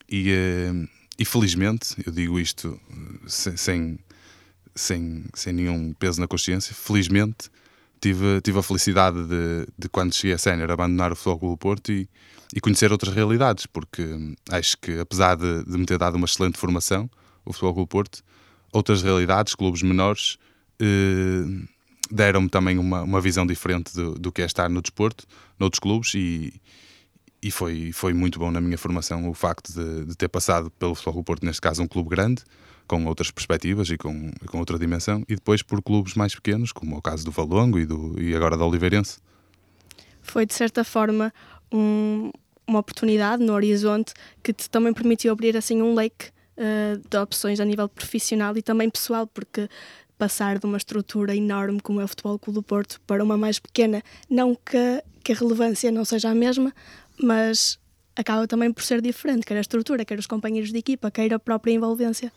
e, 0.08 0.32
uh, 0.32 0.88
e 1.18 1.26
felizmente, 1.26 1.96
eu 2.06 2.12
digo 2.12 2.40
isto 2.40 2.80
sem, 3.26 3.98
sem, 4.76 5.26
sem 5.34 5.54
nenhum 5.54 5.94
peso 5.94 6.22
na 6.22 6.28
consciência, 6.28 6.76
felizmente 6.76 7.50
tive, 8.00 8.40
tive 8.42 8.60
a 8.60 8.64
felicidade 8.64 9.18
de, 9.28 9.68
de 9.78 9.90
quando 9.90 10.14
cheguei 10.14 10.34
a 10.34 10.38
sénior 10.38 10.72
abandonar 10.72 11.12
o 11.12 11.16
Futebol 11.16 11.40
Clube 11.40 11.58
Porto 11.58 11.92
e, 11.92 12.08
e 12.56 12.62
conhecer 12.62 12.92
outras 12.92 13.14
realidades, 13.14 13.66
porque 13.66 14.04
acho 14.52 14.78
que 14.78 15.00
apesar 15.00 15.36
de, 15.36 15.64
de 15.66 15.78
me 15.78 15.86
ter 15.86 15.98
dado 15.98 16.16
uma 16.16 16.26
excelente 16.26 16.58
formação, 16.58 17.10
o 17.50 17.54
Futebol 17.54 17.74
Clube 17.74 17.90
Porto, 17.90 18.24
outras 18.72 19.02
realidades, 19.02 19.56
clubes 19.56 19.82
menores, 19.82 20.38
eh, 20.80 21.66
deram-me 22.12 22.48
também 22.48 22.78
uma, 22.78 23.02
uma 23.02 23.20
visão 23.20 23.46
diferente 23.46 23.94
do, 23.94 24.14
do 24.14 24.32
que 24.32 24.44
é 24.44 24.46
estar 24.46 24.70
no 24.70 24.82
desporto, 24.84 25.26
noutros 25.60 25.80
clubes, 25.80 26.14
e, 26.14 26.54
e 27.42 27.50
foi, 27.50 27.92
foi 27.92 28.14
muito 28.14 28.38
bom 28.38 28.52
na 28.52 28.62
minha 28.62 28.78
formação 28.78 29.28
o 29.28 29.34
facto 29.34 29.74
de, 29.74 30.06
de 30.06 30.16
ter 30.16 30.28
passado 30.28 30.70
pelo 30.72 30.94
Futebol 30.94 31.14
Clube 31.14 31.26
Porto, 31.26 31.46
neste 31.46 31.60
caso 31.60 31.82
um 31.82 31.88
clube 31.88 32.10
grande, 32.10 32.44
com 32.88 33.04
outras 33.06 33.32
perspectivas 33.32 33.90
e 33.90 33.98
com, 33.98 34.32
com 34.46 34.60
outra 34.60 34.78
dimensão, 34.78 35.24
e 35.28 35.34
depois 35.34 35.64
por 35.64 35.82
clubes 35.82 36.14
mais 36.14 36.36
pequenos, 36.36 36.72
como 36.72 36.98
o 36.98 37.02
caso 37.02 37.26
do 37.26 37.32
Valongo 37.32 37.80
e, 37.80 37.86
do, 37.86 38.16
e 38.22 38.36
agora 38.36 38.56
do 38.56 38.64
Oliveirense. 38.64 39.18
Foi, 40.22 40.46
de 40.46 40.54
certa 40.54 40.84
forma, 40.84 41.34
um, 41.72 42.32
uma 42.68 42.78
oportunidade 42.78 43.44
no 43.44 43.54
horizonte 43.54 44.14
que 44.44 44.54
te 44.54 44.70
também 44.70 44.94
permitiu 44.94 45.32
abrir 45.32 45.58
assim 45.58 45.82
um 45.82 45.96
leque 45.96 46.32
de 47.10 47.18
opções 47.18 47.60
a 47.60 47.66
nível 47.66 47.88
profissional 47.88 48.56
e 48.58 48.62
também 48.62 48.90
pessoal, 48.90 49.26
porque 49.26 49.70
passar 50.18 50.60
de 50.60 50.66
uma 50.66 50.78
estrutura 50.78 51.34
enorme 51.36 51.80
como 51.80 52.02
é 52.02 52.04
o 52.04 52.08
Futebol 52.08 52.38
Clube 52.38 52.56
do 52.56 52.64
Porto 52.64 53.00
para 53.08 53.24
uma 53.24 53.38
mais 53.38 53.58
pequena, 53.58 54.04
não 54.30 54.54
que, 54.54 55.04
que 55.24 55.32
a 55.32 55.36
relevância 55.36 55.92
não 55.92 56.04
seja 56.04 56.30
a 56.30 56.36
mesma, 56.36 56.74
mas 57.18 57.80
acaba 58.16 58.46
também 58.46 58.72
por 58.72 58.84
ser 58.84 59.02
diferente, 59.02 59.46
quer 59.46 59.58
a 59.58 59.62
estrutura, 59.62 60.04
quer 60.04 60.20
os 60.20 60.28
companheiros 60.28 60.72
de 60.72 60.78
equipa, 60.78 61.10
quer 61.10 61.34
a 61.34 61.40
própria 61.40 61.72
envolvência. 61.72 62.32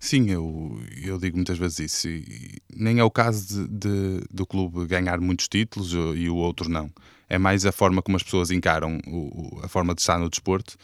Sim, 0.00 0.28
eu, 0.30 0.80
eu 1.00 1.16
digo 1.16 1.36
muitas 1.36 1.56
vezes 1.56 1.78
isso. 1.78 2.08
E 2.08 2.60
nem 2.74 2.98
é 2.98 3.04
o 3.04 3.10
caso 3.10 3.46
de, 3.46 3.68
de, 3.68 4.24
do 4.28 4.44
clube 4.44 4.84
ganhar 4.84 5.20
muitos 5.20 5.46
títulos 5.46 5.92
e 5.92 6.28
o 6.28 6.34
outro 6.34 6.68
não. 6.68 6.90
É 7.28 7.38
mais 7.38 7.64
a 7.64 7.70
forma 7.70 8.02
como 8.02 8.16
as 8.16 8.22
pessoas 8.24 8.50
encaram 8.50 8.98
o, 9.06 9.60
a 9.62 9.68
forma 9.68 9.94
de 9.94 10.00
estar 10.00 10.18
no 10.18 10.28
desporto. 10.28 10.76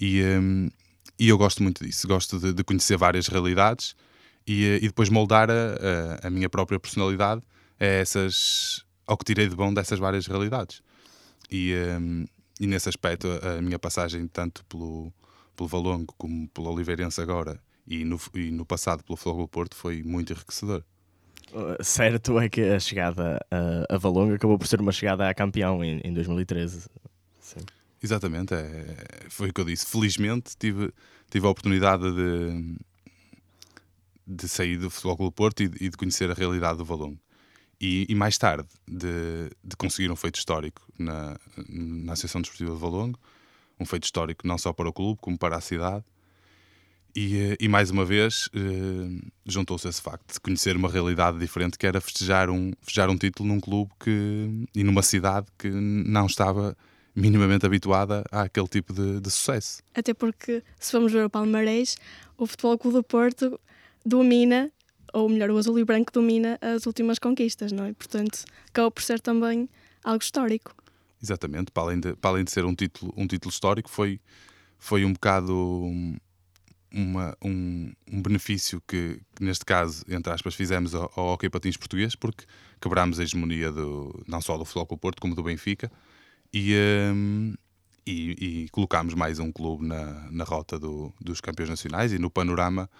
E, 0.00 0.22
um, 0.22 0.70
e 1.18 1.28
eu 1.28 1.38
gosto 1.38 1.62
muito 1.62 1.84
disso, 1.84 2.08
gosto 2.08 2.38
de, 2.38 2.52
de 2.52 2.64
conhecer 2.64 2.96
várias 2.96 3.28
realidades 3.28 3.94
e, 4.46 4.64
eh, 4.64 4.76
e 4.76 4.88
depois 4.88 5.08
moldar 5.08 5.50
a, 5.50 5.54
a, 6.22 6.26
a, 6.26 6.30
minha 6.30 6.48
própria 6.48 6.78
personalidade 6.78 7.42
a 7.78 7.84
essas, 7.84 8.84
ao 9.06 9.16
que 9.16 9.24
tirei 9.24 9.48
de 9.48 9.54
bom 9.54 9.72
dessas 9.72 9.98
várias 9.98 10.26
realidades. 10.26 10.82
E, 11.50 11.74
um, 12.00 12.24
e 12.60 12.66
nesse 12.66 12.88
aspecto, 12.88 13.28
a, 13.42 13.60
minha 13.60 13.78
passagem 13.78 14.26
tanto 14.26 14.64
pelo, 14.66 15.12
pelo 15.56 15.68
Valongo 15.68 16.14
como 16.16 16.48
pelo 16.48 16.72
Oliveirense 16.72 17.20
agora 17.20 17.60
e 17.86 18.04
no, 18.04 18.18
e 18.34 18.50
no 18.50 18.64
passado 18.64 19.02
pelo 19.04 19.16
Fogo 19.16 19.46
Porto 19.48 19.76
foi 19.76 20.02
muito 20.02 20.32
enriquecedor. 20.32 20.82
Uh, 21.52 21.82
certo 21.84 22.38
é 22.40 22.48
que 22.48 22.62
a 22.62 22.80
chegada 22.80 23.44
a, 23.50 23.94
a 23.94 23.98
Valongo 23.98 24.34
acabou 24.34 24.58
por 24.58 24.66
ser 24.66 24.80
uma 24.80 24.92
chegada 24.92 25.28
a 25.28 25.34
campeão 25.34 25.84
em, 25.84 26.00
em 26.02 26.12
2013. 26.12 26.88
Sim. 27.40 27.60
Exatamente, 28.02 28.52
é, 28.52 28.96
foi 29.28 29.50
o 29.50 29.52
que 29.52 29.60
eu 29.60 29.64
disse. 29.64 29.86
Felizmente 29.86 30.56
tive, 30.58 30.92
tive 31.30 31.46
a 31.46 31.50
oportunidade 31.50 32.02
de, 32.12 32.76
de 34.26 34.48
sair 34.48 34.76
do 34.76 34.90
Futebol 34.90 35.16
Clube 35.16 35.34
Porto 35.34 35.62
e, 35.62 35.70
e, 35.80 35.88
de 35.88 35.96
conhecer 35.96 36.28
a 36.30 36.34
realidade 36.34 36.78
do 36.78 36.84
Valongo. 36.84 37.18
E, 37.80 38.06
e, 38.08 38.14
mais 38.14 38.36
tarde 38.38 38.68
de, 38.88 39.50
de, 39.62 39.76
conseguir 39.76 40.10
um 40.10 40.16
feito 40.16 40.36
histórico 40.36 40.82
na, 40.98 41.36
na 41.68 42.12
Associação 42.12 42.40
Desportiva 42.40 42.74
de 42.74 42.80
Valongo, 42.80 43.18
um 43.78 43.86
feito 43.86 44.04
histórico 44.04 44.46
não 44.46 44.58
só 44.58 44.72
para 44.72 44.88
o 44.88 44.92
clube, 44.92 45.20
como 45.20 45.38
para 45.38 45.56
a 45.56 45.60
cidade. 45.60 46.04
E, 47.14 47.56
e 47.60 47.68
mais 47.68 47.90
uma 47.90 48.06
vez 48.06 48.48
eh, 48.54 49.30
juntou-se 49.44 49.86
esse 49.86 50.00
facto 50.00 50.32
de 50.32 50.40
conhecer 50.40 50.74
uma 50.76 50.88
realidade 50.88 51.38
diferente 51.38 51.76
que 51.76 51.86
era 51.86 52.00
festejar 52.00 52.48
um, 52.48 52.72
festejar 52.80 53.10
um 53.10 53.18
título 53.18 53.48
num 53.50 53.60
clube 53.60 53.92
que, 54.00 54.66
e 54.74 54.82
numa 54.82 55.02
cidade 55.02 55.46
que 55.58 55.68
não 55.68 56.24
estava 56.24 56.74
minimamente 57.14 57.66
habituada 57.66 58.24
àquele 58.30 58.68
tipo 58.68 58.92
de, 58.92 59.20
de, 59.20 59.30
sucesso. 59.30 59.82
Até 59.94 60.14
porque, 60.14 60.62
se 60.78 60.92
vamos 60.92 61.12
ver 61.12 61.24
o 61.24 61.30
Palmarés, 61.30 61.96
o 62.38 62.46
Futebol 62.46 62.78
Clube 62.78 62.96
do 62.98 63.02
Porto 63.02 63.60
domina, 64.04 64.70
ou 65.12 65.28
melhor, 65.28 65.50
o 65.50 65.58
azul 65.58 65.78
e 65.78 65.84
branco 65.84 66.12
domina 66.12 66.58
as 66.60 66.86
últimas 66.86 67.18
conquistas, 67.18 67.70
não 67.72 67.84
é? 67.84 67.92
Portanto, 67.92 68.44
acaba 68.68 68.90
por 68.90 69.02
ser 69.02 69.20
também 69.20 69.68
algo 70.02 70.22
histórico. 70.22 70.74
Exatamente, 71.22 71.70
para 71.70 71.82
além 71.84 72.00
de, 72.00 72.16
para 72.16 72.30
além 72.30 72.44
de 72.44 72.50
ser 72.50 72.64
um 72.64 72.74
título, 72.74 73.12
um 73.16 73.26
título 73.26 73.52
histórico, 73.52 73.88
foi, 73.88 74.18
foi 74.78 75.04
um 75.04 75.12
bocado 75.12 75.52
uma, 76.92 77.36
um, 77.42 77.92
um 78.10 78.22
benefício 78.22 78.82
que, 78.86 79.20
neste 79.40 79.64
caso, 79.64 80.04
entre 80.08 80.32
aspas, 80.32 80.54
fizemos 80.54 80.94
ao, 80.94 81.10
ao 81.16 81.26
Hockey 81.32 81.48
Patins 81.48 81.76
português, 81.76 82.14
porque 82.14 82.44
quebrámos 82.80 83.18
a 83.18 83.22
hegemonia 83.22 83.70
do, 83.72 84.24
não 84.26 84.40
só 84.40 84.58
do 84.58 84.64
Futebol 84.64 84.86
Clube 84.86 85.00
Porto, 85.00 85.20
como 85.20 85.34
do 85.34 85.42
Benfica, 85.42 85.90
e, 86.52 86.74
um, 87.12 87.54
e, 88.06 88.64
e, 88.64 88.68
colocámos 88.70 89.14
mais 89.14 89.38
um 89.38 89.50
clube 89.50 89.86
na, 89.86 90.30
na 90.30 90.44
rota 90.44 90.78
do, 90.78 91.12
dos 91.20 91.40
campeões 91.40 91.70
nacionais 91.70 92.12
e 92.12 92.18
no 92.18 92.30
panorama 92.30 92.90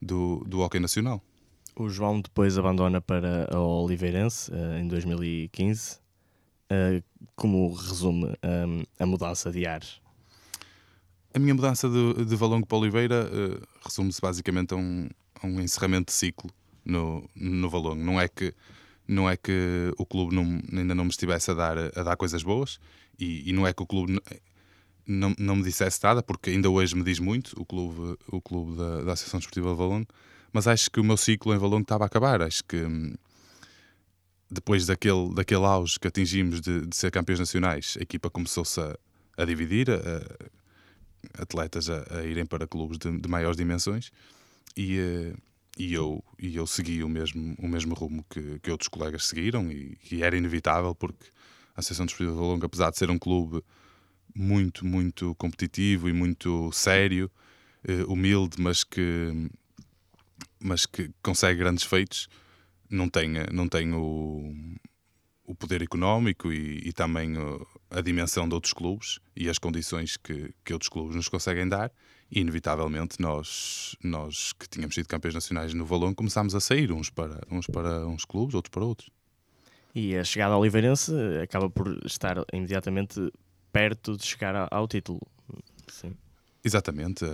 do, 0.00 0.42
do 0.46 0.60
hockey 0.60 0.80
nacional. 0.80 1.22
O 1.76 1.88
João 1.88 2.20
depois 2.20 2.56
abandona 2.58 3.00
para 3.00 3.48
a 3.54 3.58
Oliveirense 3.58 4.50
uh, 4.50 4.78
em 4.78 4.88
2015. 4.88 6.00
Uh, 6.70 7.02
como 7.36 7.72
resume 7.72 8.34
um, 8.44 8.82
a 8.98 9.06
mudança 9.06 9.50
de 9.50 9.66
ares? 9.66 10.00
A 11.34 11.38
minha 11.38 11.54
mudança 11.54 11.88
de, 11.88 12.24
de 12.24 12.36
Valongo 12.36 12.66
para 12.66 12.78
Oliveira 12.78 13.26
uh, 13.26 13.66
resume-se 13.84 14.20
basicamente 14.20 14.72
a 14.74 14.76
um, 14.76 15.08
a 15.42 15.46
um 15.46 15.60
encerramento 15.60 16.06
de 16.06 16.12
ciclo 16.12 16.50
no, 16.84 17.28
no 17.34 17.68
Valongo. 17.68 18.02
Não 18.02 18.20
é 18.20 18.28
que 18.28 18.54
não 19.06 19.28
é 19.28 19.36
que 19.36 19.92
o 19.98 20.06
clube 20.06 20.34
não, 20.34 20.60
ainda 20.72 20.94
não 20.94 21.04
me 21.04 21.10
estivesse 21.10 21.50
a 21.50 21.54
dar, 21.54 21.76
a 21.76 22.02
dar 22.02 22.16
coisas 22.16 22.42
boas 22.42 22.78
e, 23.18 23.48
e 23.48 23.52
não 23.52 23.66
é 23.66 23.72
que 23.72 23.82
o 23.82 23.86
clube 23.86 24.20
não, 25.06 25.34
não 25.38 25.56
me 25.56 25.62
dissesse 25.62 26.02
nada, 26.02 26.22
porque 26.22 26.50
ainda 26.50 26.70
hoje 26.70 26.94
me 26.94 27.02
diz 27.02 27.18
muito 27.18 27.60
o 27.60 27.64
clube, 27.64 28.16
o 28.28 28.40
clube 28.40 28.76
da, 28.76 29.02
da 29.02 29.12
Associação 29.12 29.40
Desportiva 29.40 29.70
de 29.70 29.76
Valongo, 29.76 30.06
mas 30.52 30.66
acho 30.66 30.90
que 30.90 31.00
o 31.00 31.04
meu 31.04 31.16
ciclo 31.16 31.54
em 31.54 31.58
Valongo 31.58 31.82
estava 31.82 32.04
a 32.04 32.06
acabar. 32.06 32.42
Acho 32.42 32.62
que 32.64 32.76
hum, 32.76 33.14
depois 34.50 34.86
daquele, 34.86 35.34
daquele 35.34 35.64
auge 35.64 35.98
que 35.98 36.06
atingimos 36.06 36.60
de, 36.60 36.86
de 36.86 36.96
ser 36.96 37.10
campeões 37.10 37.40
nacionais, 37.40 37.96
a 37.98 38.02
equipa 38.02 38.28
começou-se 38.28 38.78
a, 38.80 38.96
a, 39.36 39.44
dividir, 39.44 39.90
a, 39.90 41.42
atletas 41.42 41.88
a, 41.88 42.04
a, 42.18 42.24
irem 42.24 42.44
para 42.44 42.66
clubes 42.66 42.98
de, 42.98 43.18
de 43.18 43.28
maiores 43.28 43.56
dimensões 43.56 44.10
e, 44.76 44.98
eh, 44.98 45.34
e, 45.78 45.94
eu, 45.94 46.22
e 46.38 46.54
eu 46.56 46.66
segui 46.66 47.02
o 47.02 47.08
mesmo, 47.08 47.54
o 47.58 47.66
mesmo 47.66 47.94
rumo 47.94 48.24
que, 48.28 48.58
que 48.60 48.70
outros 48.70 48.88
colegas 48.88 49.26
seguiram 49.26 49.70
e, 49.70 49.96
e 50.10 50.22
era 50.22 50.36
inevitável 50.36 50.94
porque 50.94 51.26
a 51.74 51.80
Associação 51.80 52.06
Desportiva 52.06 52.32
de 52.32 52.38
Valongo, 52.38 52.66
apesar 52.66 52.90
de 52.90 52.98
ser 52.98 53.10
um 53.10 53.18
clube 53.18 53.62
muito, 54.34 54.86
muito 54.86 55.34
competitivo 55.36 56.08
e 56.08 56.12
muito 56.12 56.70
sério, 56.72 57.30
eh, 57.84 58.04
humilde, 58.06 58.60
mas 58.60 58.84
que, 58.84 59.50
mas 60.60 60.86
que 60.86 61.10
consegue 61.22 61.58
grandes 61.58 61.84
feitos, 61.84 62.28
não 62.88 63.08
tem, 63.08 63.30
não 63.52 63.68
tem 63.68 63.92
o, 63.92 64.54
o 65.44 65.54
poder 65.54 65.82
económico 65.82 66.52
e, 66.52 66.80
e 66.86 66.92
também 66.92 67.34
a 67.90 68.00
dimensão 68.00 68.48
de 68.48 68.54
outros 68.54 68.72
clubes 68.72 69.18
e 69.36 69.48
as 69.48 69.58
condições 69.58 70.16
que, 70.16 70.54
que 70.64 70.72
outros 70.72 70.88
clubes 70.88 71.16
nos 71.16 71.28
conseguem 71.28 71.68
dar. 71.68 71.90
E, 72.30 72.40
inevitavelmente, 72.40 73.20
nós, 73.20 73.94
nós 74.02 74.52
que 74.54 74.66
tínhamos 74.66 74.94
sido 74.94 75.06
campeões 75.06 75.34
nacionais 75.34 75.74
no 75.74 75.84
Valão, 75.84 76.14
começámos 76.14 76.54
a 76.54 76.60
sair 76.60 76.90
uns 76.90 77.10
para, 77.10 77.40
uns 77.50 77.66
para 77.66 78.06
uns 78.06 78.24
clubes, 78.24 78.54
outros 78.54 78.70
para 78.70 78.84
outros. 78.84 79.10
E 79.94 80.16
a 80.16 80.24
chegada 80.24 80.54
ao 80.54 80.60
Oliveirense 80.60 81.12
acaba 81.42 81.68
por 81.68 82.00
estar 82.04 82.36
imediatamente 82.52 83.32
perto 83.72 84.16
de 84.16 84.24
chegar 84.24 84.68
ao 84.70 84.88
título. 84.88 85.20
Sim. 85.88 86.16
Exatamente. 86.64 87.24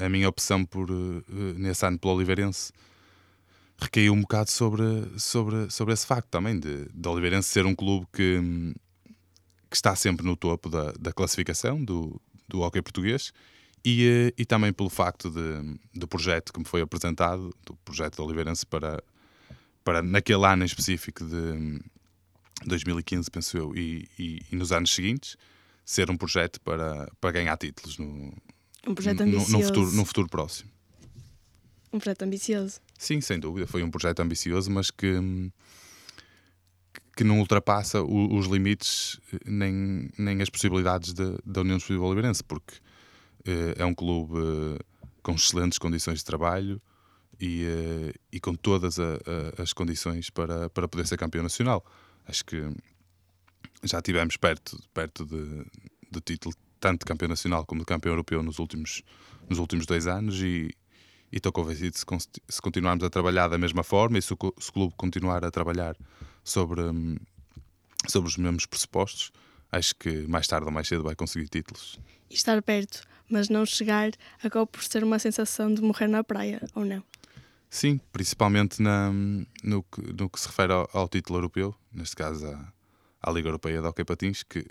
A, 0.00 0.08
minha 0.08 0.28
opção 0.28 0.64
por, 0.64 0.90
uh, 0.90 1.24
nesse 1.56 1.84
ano 1.86 1.98
pelo 1.98 2.14
Oliveirense 2.14 2.72
recaiu 3.78 4.12
um 4.12 4.20
bocado 4.20 4.50
sobre, 4.50 4.84
sobre, 5.18 5.70
sobre 5.70 5.92
esse 5.92 6.06
facto 6.06 6.28
também, 6.28 6.58
de, 6.58 6.88
de 6.92 7.08
Oliveirense 7.08 7.48
ser 7.48 7.66
um 7.66 7.74
clube 7.74 8.06
que, 8.12 8.40
que 9.68 9.76
está 9.76 9.94
sempre 9.94 10.24
no 10.24 10.36
topo 10.36 10.70
da, 10.70 10.92
da 10.92 11.12
classificação 11.12 11.84
do, 11.84 12.20
do 12.48 12.60
hockey 12.60 12.80
português 12.80 13.32
e, 13.84 14.06
eh, 14.06 14.34
e 14.38 14.44
também 14.44 14.72
pelo 14.72 14.88
facto 14.88 15.28
de, 15.30 15.78
do 15.94 16.06
projeto 16.06 16.52
que 16.52 16.58
me 16.58 16.64
foi 16.64 16.80
apresentado, 16.80 17.54
do 17.66 17.74
projeto 17.84 18.16
de 18.16 18.22
Oliveirense 18.22 18.64
para, 18.64 19.02
para 19.84 20.02
naquele 20.02 20.44
ano 20.46 20.62
em 20.62 20.66
específico 20.66 21.24
de 21.24 21.80
2015, 22.66 23.30
penso 23.30 23.56
eu, 23.56 23.76
e, 23.76 24.08
e, 24.18 24.40
e 24.50 24.56
nos 24.56 24.72
anos 24.72 24.94
seguintes, 24.94 25.36
ser 25.84 26.10
um 26.10 26.16
projeto 26.16 26.60
para, 26.60 27.10
para 27.20 27.32
ganhar 27.32 27.56
títulos 27.56 27.98
no, 27.98 28.32
um 28.86 28.94
projeto 28.94 29.20
ambicioso. 29.22 29.52
No, 29.52 29.62
futuro, 29.62 29.92
no 29.92 30.04
futuro 30.04 30.28
próximo. 30.28 30.70
Um 31.92 31.98
projeto 31.98 32.22
ambicioso. 32.22 32.80
Sim, 32.98 33.20
sem 33.20 33.38
dúvida. 33.38 33.66
Foi 33.66 33.82
um 33.82 33.90
projeto 33.90 34.20
ambicioso, 34.20 34.70
mas 34.70 34.90
que, 34.90 35.14
que 37.16 37.22
não 37.22 37.38
ultrapassa 37.38 38.02
os 38.02 38.46
limites 38.46 39.20
nem, 39.44 40.08
nem 40.18 40.40
as 40.40 40.48
possibilidades 40.48 41.12
de, 41.12 41.36
da 41.44 41.60
União 41.60 41.76
Desportiva 41.76 42.06
Oliveirense, 42.06 42.42
porque 42.42 42.74
uh, 42.74 43.74
é 43.76 43.84
um 43.84 43.94
clube 43.94 44.38
uh, 44.38 44.78
com 45.22 45.34
excelentes 45.34 45.78
condições 45.78 46.18
de 46.18 46.24
trabalho 46.24 46.80
e, 47.42 47.64
uh, 47.64 48.14
e 48.30 48.38
com 48.38 48.54
todas 48.54 49.00
a, 49.00 49.14
a, 49.58 49.62
as 49.62 49.72
condições 49.72 50.30
para, 50.30 50.70
para 50.70 50.86
poder 50.86 51.08
ser 51.08 51.16
campeão 51.16 51.42
nacional. 51.42 51.84
Acho 52.24 52.44
que 52.44 52.62
já 53.82 54.00
tivemos 54.00 54.36
perto, 54.36 54.78
perto 54.94 55.26
de, 55.26 55.66
do 56.08 56.20
título 56.20 56.54
tanto 56.78 57.00
de 57.00 57.06
campeão 57.06 57.28
nacional 57.28 57.66
como 57.66 57.80
de 57.80 57.86
campeão 57.86 58.12
europeu 58.12 58.44
nos 58.44 58.60
últimos, 58.60 59.02
nos 59.50 59.58
últimos 59.58 59.86
dois 59.86 60.06
anos 60.06 60.40
e, 60.40 60.70
e 61.32 61.36
estou 61.36 61.50
convencido 61.50 61.98
se, 61.98 62.04
se 62.48 62.62
continuarmos 62.62 63.02
a 63.02 63.10
trabalhar 63.10 63.48
da 63.48 63.58
mesma 63.58 63.82
forma 63.82 64.18
e 64.18 64.22
se 64.22 64.32
o, 64.32 64.36
se 64.58 64.70
o 64.70 64.72
clube 64.72 64.94
continuar 64.96 65.44
a 65.44 65.50
trabalhar 65.50 65.96
sobre, 66.44 66.80
hum, 66.80 67.16
sobre 68.06 68.28
os 68.28 68.36
mesmos 68.36 68.66
pressupostos, 68.66 69.32
acho 69.72 69.96
que 69.96 70.28
mais 70.28 70.46
tarde 70.46 70.66
ou 70.66 70.72
mais 70.72 70.86
cedo 70.86 71.02
vai 71.02 71.16
conseguir 71.16 71.48
títulos. 71.48 71.98
E 72.30 72.34
estar 72.34 72.62
perto, 72.62 73.02
mas 73.28 73.48
não 73.48 73.66
chegar, 73.66 74.12
acaba 74.40 74.64
por 74.64 74.84
ser 74.84 75.02
uma 75.02 75.18
sensação 75.18 75.74
de 75.74 75.82
morrer 75.82 76.06
na 76.06 76.22
praia, 76.22 76.62
ou 76.74 76.84
não? 76.84 77.02
Sim, 77.72 77.98
principalmente 78.12 78.82
na, 78.82 79.10
no, 79.10 79.82
no 80.14 80.28
que 80.28 80.38
se 80.38 80.46
refere 80.46 80.74
ao, 80.74 80.90
ao 80.92 81.08
título 81.08 81.38
europeu, 81.38 81.74
neste 81.90 82.14
caso 82.14 82.46
à, 82.46 82.72
à 83.22 83.30
Liga 83.30 83.48
Europeia 83.48 83.80
de 83.80 83.86
Hockey 83.86 84.04
Patins, 84.04 84.42
que 84.42 84.66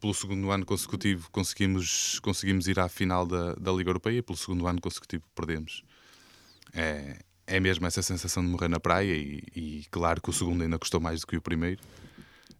pelo 0.00 0.14
segundo 0.14 0.50
ano 0.50 0.64
consecutivo 0.64 1.30
conseguimos, 1.30 2.18
conseguimos 2.20 2.66
ir 2.66 2.80
à 2.80 2.88
final 2.88 3.26
da, 3.26 3.52
da 3.56 3.70
Liga 3.72 3.90
Europeia 3.90 4.20
e 4.20 4.22
pelo 4.22 4.38
segundo 4.38 4.66
ano 4.66 4.80
consecutivo 4.80 5.22
perdemos. 5.34 5.84
É, 6.72 7.18
é 7.46 7.60
mesmo 7.60 7.86
essa 7.86 8.00
sensação 8.00 8.42
de 8.42 8.48
morrer 8.48 8.68
na 8.68 8.80
praia 8.80 9.14
e, 9.14 9.42
e 9.54 9.86
claro 9.90 10.22
que 10.22 10.30
o 10.30 10.32
segundo 10.32 10.62
ainda 10.62 10.78
custou 10.78 11.02
mais 11.02 11.20
do 11.20 11.26
que 11.26 11.36
o 11.36 11.42
primeiro. 11.42 11.82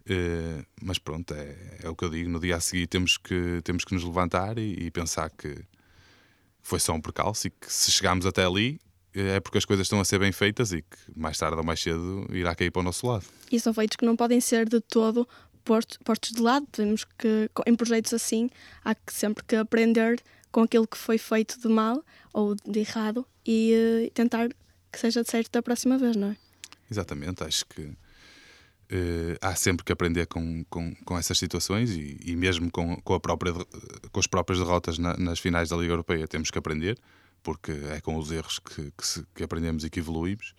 Uh, 0.02 0.62
mas 0.82 0.98
pronto, 0.98 1.32
é, 1.32 1.78
é, 1.84 1.88
o 1.88 1.96
que 1.96 2.04
eu 2.04 2.10
digo. 2.10 2.28
No 2.28 2.38
dia 2.38 2.56
a 2.56 2.60
seguir 2.60 2.86
temos 2.86 3.16
que, 3.16 3.62
temos 3.64 3.82
que 3.82 3.94
nos 3.94 4.04
levantar 4.04 4.58
e, 4.58 4.74
e, 4.78 4.90
pensar 4.90 5.30
que 5.30 5.56
foi 6.60 6.78
só 6.78 6.92
um 6.92 7.00
percalço 7.00 7.46
e 7.46 7.50
que 7.50 7.72
se 7.72 7.90
chegarmos 7.90 8.26
até 8.26 8.44
ali 8.44 8.78
é 9.14 9.40
porque 9.40 9.58
as 9.58 9.64
coisas 9.64 9.86
estão 9.86 10.00
a 10.00 10.04
ser 10.04 10.18
bem 10.18 10.32
feitas 10.32 10.72
e 10.72 10.82
que 10.82 10.96
mais 11.16 11.38
tarde 11.38 11.56
ou 11.56 11.64
mais 11.64 11.80
cedo 11.80 12.26
irá 12.30 12.54
cair 12.54 12.70
para 12.70 12.80
o 12.80 12.82
nosso 12.82 13.06
lado. 13.06 13.24
E 13.50 13.60
são 13.60 13.72
feitos 13.72 13.96
que 13.96 14.04
não 14.04 14.16
podem 14.16 14.40
ser 14.40 14.68
de 14.68 14.80
todo 14.80 15.28
postos 15.64 16.32
de 16.32 16.40
lado. 16.40 16.66
Temos 16.70 17.04
que, 17.04 17.48
em 17.66 17.74
projetos 17.74 18.12
assim, 18.12 18.50
há 18.84 18.94
que 18.94 19.12
sempre 19.12 19.44
que 19.44 19.56
aprender 19.56 20.22
com 20.50 20.62
aquilo 20.62 20.86
que 20.86 20.98
foi 20.98 21.18
feito 21.18 21.60
de 21.60 21.68
mal 21.68 22.04
ou 22.32 22.54
de 22.54 22.80
errado 22.80 23.26
e 23.46 23.74
uh, 24.06 24.10
tentar 24.12 24.48
que 24.92 24.98
seja 24.98 25.22
de 25.22 25.30
certo 25.30 25.50
da 25.50 25.62
próxima 25.62 25.98
vez, 25.98 26.16
não 26.16 26.28
é? 26.28 26.36
Exatamente, 26.90 27.42
acho 27.42 27.66
que 27.66 27.82
uh, 27.82 29.36
há 29.40 29.56
sempre 29.56 29.84
que 29.84 29.92
aprender 29.92 30.26
com, 30.26 30.64
com, 30.70 30.94
com 31.04 31.18
essas 31.18 31.38
situações 31.38 31.90
e, 31.90 32.20
e 32.24 32.36
mesmo 32.36 32.70
com, 32.70 32.96
com, 32.96 33.14
a 33.14 33.20
própria, 33.20 33.52
com 34.12 34.20
as 34.20 34.26
próprias 34.26 34.60
derrotas 34.60 34.98
na, 34.98 35.16
nas 35.16 35.40
finais 35.40 35.70
da 35.70 35.76
Liga 35.76 35.92
Europeia 35.92 36.28
temos 36.28 36.50
que 36.50 36.58
aprender, 36.58 36.98
porque 37.44 37.70
é 37.92 38.00
com 38.00 38.16
os 38.16 38.32
erros 38.32 38.58
que, 38.58 38.90
que, 38.90 39.06
se, 39.06 39.24
que 39.34 39.44
aprendemos 39.44 39.84
e 39.84 39.90
que 39.90 40.00
evoluímos. 40.00 40.54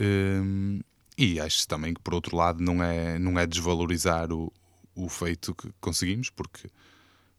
Uh, 0.00 0.82
e 1.16 1.38
acho 1.38 1.68
também 1.68 1.94
que, 1.94 2.00
por 2.00 2.14
outro 2.14 2.36
lado, 2.36 2.60
não 2.60 2.82
é, 2.82 3.18
não 3.18 3.38
é 3.38 3.46
desvalorizar 3.46 4.32
o, 4.32 4.52
o 4.94 5.08
feito 5.08 5.54
que 5.54 5.70
conseguimos, 5.80 6.30
porque 6.30 6.68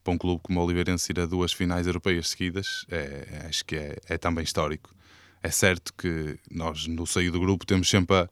para 0.04 0.14
um 0.14 0.18
clube 0.18 0.42
como 0.42 0.62
o 0.62 0.64
Oliveirense 0.64 1.12
ir 1.12 1.20
a 1.20 1.26
duas 1.26 1.52
finais 1.52 1.86
europeias 1.86 2.30
seguidas, 2.30 2.86
é, 2.90 3.46
acho 3.50 3.66
que 3.66 3.76
é, 3.76 3.98
é 4.08 4.18
também 4.18 4.44
histórico. 4.44 4.96
É 5.44 5.52
certo 5.52 5.94
que 5.94 6.40
nós, 6.50 6.88
no 6.88 7.06
seio 7.06 7.32
do 7.32 7.40
grupo, 7.40 7.66
temos 7.66 7.90
sempre 7.90 8.16
a, 8.16 8.30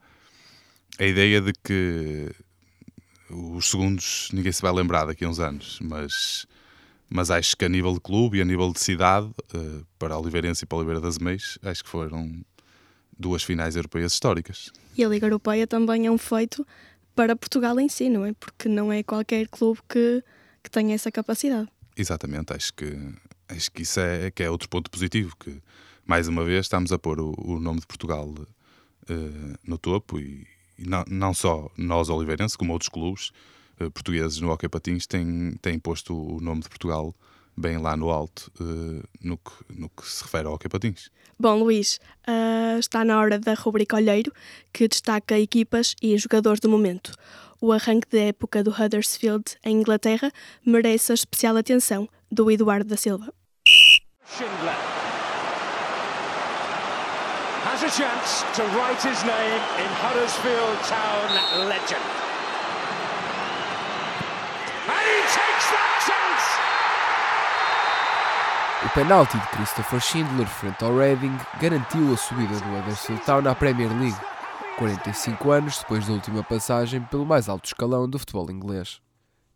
a 0.98 1.06
ideia 1.06 1.42
de 1.42 1.54
que 1.54 2.32
os 3.30 3.70
segundos 3.70 4.30
ninguém 4.32 4.52
se 4.52 4.62
vai 4.62 4.72
lembrar 4.72 5.06
daqui 5.06 5.26
a 5.26 5.30
uns 5.30 5.40
anos, 5.40 5.80
mas, 5.82 6.48
mas 7.10 7.30
acho 7.32 7.56
que 7.56 7.65
a 7.65 7.70
nível 7.70 7.94
de 7.94 8.00
clube 8.00 8.38
e 8.38 8.41
a 8.41 8.46
nível 8.46 8.72
de 8.72 8.80
cidade, 8.80 9.30
eh, 9.54 9.84
para 10.00 10.18
Oliveirense 10.18 10.63
e 10.63 10.68
para 10.68 10.78
Oliveira 10.78 11.02
das 11.02 11.18
Meias, 11.18 11.58
acho 11.63 11.84
que 11.84 11.89
foram 11.89 12.44
duas 13.18 13.44
finais 13.44 13.76
europeias 13.76 14.13
históricas. 14.13 14.72
E 14.98 15.04
a 15.04 15.08
Liga 15.08 15.26
Europeia 15.26 15.68
também 15.68 16.06
é 16.06 16.12
um 16.12 16.18
feito 16.18 16.65
para 17.15 17.36
Portugal 17.36 17.80
em 17.80 17.88
si, 17.88 18.10
não 18.10 18.26
é? 18.26 18.34
Porque 18.34 18.68
não 18.68 18.91
é 18.91 19.04
qualquer 19.04 19.48
clube 19.48 19.80
que, 19.88 20.24
que 20.63 20.70
tenha 20.70 20.94
essa 20.94 21.12
capacidade. 21.12 21.70
Exatamente, 21.96 22.54
acho 22.54 22.74
que, 22.74 22.98
acho 23.48 23.72
que 23.72 23.84
isso 23.84 24.00
é, 24.00 24.30
que 24.32 24.44
é 24.44 24.50
outro 24.50 24.68
ponto 24.68 24.91
positivo, 24.91 25.34
que 25.39 25.62
mais 26.06 26.28
uma 26.28 26.44
vez 26.44 26.65
estamos 26.65 26.91
a 26.91 27.00
pôr 27.00 27.20
o, 27.22 27.34
o 27.38 27.60
nome 27.60 27.80
de 27.80 27.88
Portugal 27.88 28.28
uh, 28.28 29.58
no 29.63 29.78
topo 29.78 30.20
e, 30.20 30.46
e, 30.78 30.86
não, 30.86 31.06
não 31.08 31.34
só 31.34 31.72
nós 31.78 32.10
oliveirenses, 32.10 32.58
como 32.58 32.74
outros 32.74 32.89
clubes 32.89 33.30
uh, 33.30 33.34
portugueses 33.94 34.40
no 34.40 34.52
Hockey 34.52 34.70
Patins 34.70 35.06
têm, 35.06 35.56
têm 35.62 35.80
posto 35.80 36.16
o 36.16 36.40
nome 36.42 36.62
de 36.62 36.70
Portugal 36.70 37.16
bem 37.58 37.78
lá 37.78 37.96
no 37.96 38.10
alto 38.10 38.52
uh, 38.60 39.04
no, 39.22 39.38
que, 39.38 39.52
no 39.70 39.90
que 39.90 40.06
se 40.06 40.24
refere 40.24 40.48
ao 40.48 40.54
hockey 40.54 40.68
patins. 40.68 41.10
Bom, 41.40 41.60
Luís, 41.60 42.00
uh, 42.28 42.80
está 42.80 43.04
na 43.04 43.20
hora 43.20 43.40
da 43.40 43.54
rubrica 43.54 43.96
Olheiro, 43.96 44.32
que 44.74 44.88
destaca 44.88 45.40
equipas 45.40 45.96
e 46.02 46.18
jogadores 46.18 46.60
do 46.60 46.70
momento. 46.70 47.14
O 47.62 47.72
arranque 47.72 48.08
da 48.10 48.20
época 48.20 48.64
do 48.64 48.72
Huddersfield, 48.72 49.58
em 49.64 49.78
Inglaterra, 49.78 50.32
merece 50.66 51.12
a 51.12 51.16
especial 51.16 51.58
atenção 51.58 52.08
do 52.32 52.52
Eduardo 52.52 52.90
da 52.90 52.98
Silva. 52.98 53.34
Schindler 54.26 54.76
has 57.66 57.84
a 57.84 57.90
chance 57.90 58.44
to 58.56 58.64
write 58.78 59.02
his 59.02 59.22
name 59.24 59.62
in 59.80 59.90
Huddersfield 60.02 60.78
Town 60.88 61.68
legend. 61.68 62.25
O 68.86 68.89
penalti 68.89 69.38
de 69.38 69.48
Christopher 69.48 70.00
Schindler 70.00 70.48
frente 70.48 70.84
ao 70.84 70.95
Reading 70.95 71.36
garantiu 71.60 72.13
a 72.13 72.17
subida 72.17 72.60
do 72.60 72.78
Huddersfield 72.78 73.24
Town 73.26 73.50
à 73.50 73.56
Premier 73.56 73.89
League, 73.89 74.17
45 74.78 75.52
anos 75.52 75.80
depois 75.80 76.06
da 76.06 76.13
última 76.13 76.43
passagem 76.43 77.02
pelo 77.02 77.26
mais 77.26 77.50
alto 77.50 77.65
escalão 77.65 78.08
do 78.08 78.19
futebol 78.19 78.52
inglês. 78.52 79.02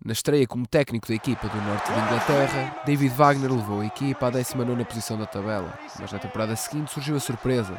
Na 0.03 0.13
estreia 0.13 0.47
como 0.47 0.65
técnico 0.65 1.07
da 1.07 1.13
equipa 1.13 1.47
do 1.47 1.61
norte 1.61 1.91
de 1.91 1.99
Inglaterra, 1.99 2.81
David 2.85 3.13
Wagner 3.13 3.51
levou 3.51 3.81
a 3.81 3.85
equipa 3.85 4.27
à 4.27 4.29
19 4.31 4.83
posição 4.85 5.17
da 5.17 5.27
tabela, 5.27 5.77
mas 5.99 6.11
na 6.11 6.17
temporada 6.17 6.55
seguinte 6.55 6.91
surgiu 6.91 7.15
a 7.15 7.19
surpresa. 7.19 7.77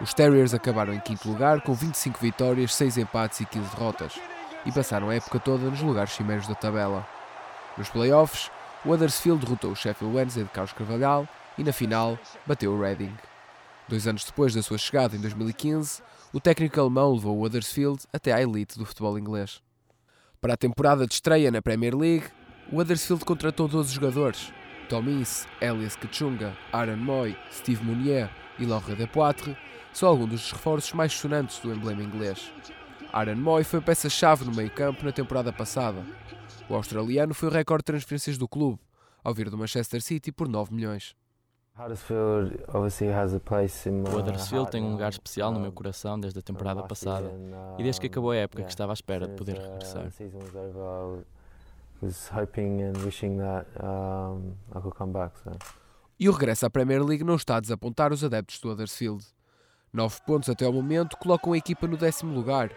Os 0.00 0.12
Terriers 0.12 0.52
acabaram 0.52 0.92
em 0.92 1.00
quinto 1.00 1.28
lugar 1.28 1.62
com 1.62 1.72
25 1.72 2.18
vitórias, 2.20 2.74
6 2.74 2.98
empates 2.98 3.40
e 3.40 3.46
15 3.46 3.76
derrotas, 3.76 4.20
e 4.64 4.72
passaram 4.72 5.10
a 5.10 5.14
época 5.14 5.40
toda 5.40 5.70
nos 5.70 5.80
lugares 5.80 6.12
cimeiros 6.12 6.46
da 6.46 6.54
tabela. 6.54 7.06
Nos 7.76 7.88
playoffs, 7.88 8.50
o 8.84 8.90
Huddersfield 8.90 9.44
derrotou 9.44 9.72
o 9.72 9.76
Sheffield 9.76 10.16
Wednesday 10.16 10.44
de 10.44 10.50
Carlos 10.50 10.72
Carvalhal 10.72 11.28
e 11.56 11.64
na 11.64 11.72
final 11.72 12.18
bateu 12.46 12.72
o 12.72 12.80
Reading. 12.80 13.14
Dois 13.88 14.06
anos 14.06 14.24
depois 14.24 14.54
da 14.54 14.62
sua 14.62 14.78
chegada, 14.78 15.16
em 15.16 15.20
2015, 15.20 16.02
o 16.32 16.40
técnico 16.40 16.80
alemão 16.80 17.12
levou 17.12 17.36
o 17.36 17.42
Huddersfield 17.42 18.04
até 18.12 18.32
à 18.32 18.40
elite 18.40 18.78
do 18.78 18.86
futebol 18.86 19.18
inglês. 19.18 19.60
Para 20.40 20.54
a 20.54 20.56
temporada 20.56 21.06
de 21.06 21.14
estreia 21.14 21.50
na 21.50 21.62
Premier 21.62 21.94
League, 21.94 22.26
o 22.70 22.80
Huddersfield 22.80 23.24
contratou 23.24 23.68
12 23.68 23.92
jogadores. 23.94 24.52
Tomins, 24.88 25.46
Elias 25.60 25.96
Kachunga, 25.96 26.56
Aaron 26.72 26.96
Moy, 26.96 27.36
Steve 27.52 27.84
Mounier 27.84 28.30
e 28.58 28.64
Laurent 28.64 28.96
Depoitre 28.96 29.56
são 29.92 30.08
alguns 30.08 30.30
dos 30.30 30.52
reforços 30.52 30.92
mais 30.92 31.12
sonantes 31.12 31.58
do 31.58 31.72
emblema 31.72 32.02
inglês. 32.02 32.50
Aaron 33.12 33.36
Moy 33.36 33.62
foi 33.62 33.82
peça-chave 33.82 34.46
no 34.46 34.54
meio-campo 34.54 35.04
na 35.04 35.12
temporada 35.12 35.52
passada. 35.52 36.02
O 36.66 36.74
australiano 36.74 37.34
foi 37.34 37.50
o 37.50 37.52
recorde 37.52 37.82
de 37.82 37.84
transferências 37.84 38.38
do 38.38 38.48
clube, 38.48 38.80
ao 39.22 39.34
vir 39.34 39.50
do 39.50 39.58
Manchester 39.58 40.00
City 40.00 40.32
por 40.32 40.48
9 40.48 40.74
milhões. 40.74 41.14
O 41.76 41.82
Huddersfield 44.18 44.70
tem 44.70 44.82
um 44.82 44.92
lugar 44.92 45.10
especial 45.10 45.52
no 45.52 45.60
meu 45.60 45.72
coração 45.72 46.18
desde 46.18 46.38
a 46.38 46.42
temporada 46.42 46.82
passada 46.84 47.30
e 47.78 47.82
desde 47.82 48.00
que 48.00 48.06
acabou 48.06 48.30
a 48.30 48.36
época 48.36 48.62
que 48.62 48.70
estava 48.70 48.92
à 48.92 48.94
espera 48.94 49.28
de 49.28 49.34
poder 49.34 49.58
regressar. 49.58 50.10
E 56.18 56.28
o 56.28 56.32
regresso 56.32 56.64
à 56.64 56.70
Premier 56.70 57.04
League 57.04 57.24
não 57.24 57.34
está 57.34 57.56
a 57.56 57.60
desapontar 57.60 58.10
os 58.10 58.24
adeptos 58.24 58.58
do 58.58 58.70
Huddersfield. 58.70 59.22
Nove 59.92 60.18
pontos 60.26 60.48
até 60.48 60.64
ao 60.64 60.72
momento 60.72 61.18
colocam 61.18 61.52
a 61.52 61.58
equipa 61.58 61.86
no 61.86 61.98
décimo 61.98 62.34
lugar. 62.34 62.70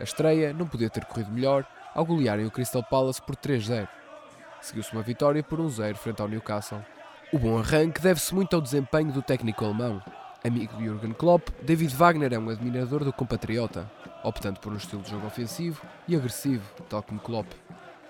A 0.00 0.02
estreia 0.02 0.52
não 0.52 0.66
podia 0.66 0.90
ter 0.90 1.04
corrido 1.04 1.30
melhor 1.30 1.66
ao 1.94 2.04
golearem 2.04 2.46
o 2.46 2.50
Crystal 2.50 2.82
Palace 2.82 3.20
por 3.22 3.36
3-0. 3.36 3.88
Seguiu-se 4.60 4.92
uma 4.92 5.02
vitória 5.02 5.42
por 5.42 5.58
1-0 5.58 5.94
frente 5.96 6.22
ao 6.22 6.28
Newcastle. 6.28 6.84
O 7.32 7.38
bom 7.38 7.58
arranque 7.58 8.00
deve-se 8.00 8.34
muito 8.34 8.54
ao 8.54 8.62
desempenho 8.62 9.12
do 9.12 9.22
técnico 9.22 9.64
alemão. 9.64 10.02
Amigo 10.44 10.76
de 10.76 10.84
Jürgen 10.84 11.12
Klopp, 11.12 11.48
David 11.62 11.94
Wagner 11.94 12.32
é 12.32 12.38
um 12.38 12.48
admirador 12.48 13.04
do 13.04 13.12
compatriota, 13.12 13.90
optando 14.24 14.60
por 14.60 14.72
um 14.72 14.76
estilo 14.76 15.02
de 15.02 15.10
jogo 15.10 15.26
ofensivo 15.26 15.82
e 16.08 16.16
agressivo, 16.16 16.64
tal 16.88 17.02
como 17.02 17.20
Klopp. 17.20 17.46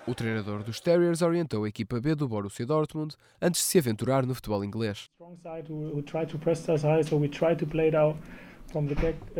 O 0.05 0.13
treinador 0.13 0.63
dos 0.63 0.81
Terriers 0.81 1.21
orientou 1.21 1.63
a 1.63 1.69
equipa 1.69 2.01
B 2.01 2.13
do 2.13 2.27
Borussia 2.27 2.65
Dortmund 2.65 3.15
antes 3.41 3.61
de 3.61 3.67
se 3.67 3.77
aventurar 3.77 4.25
no 4.25 4.35
futebol 4.35 4.63
inglês. 4.63 5.09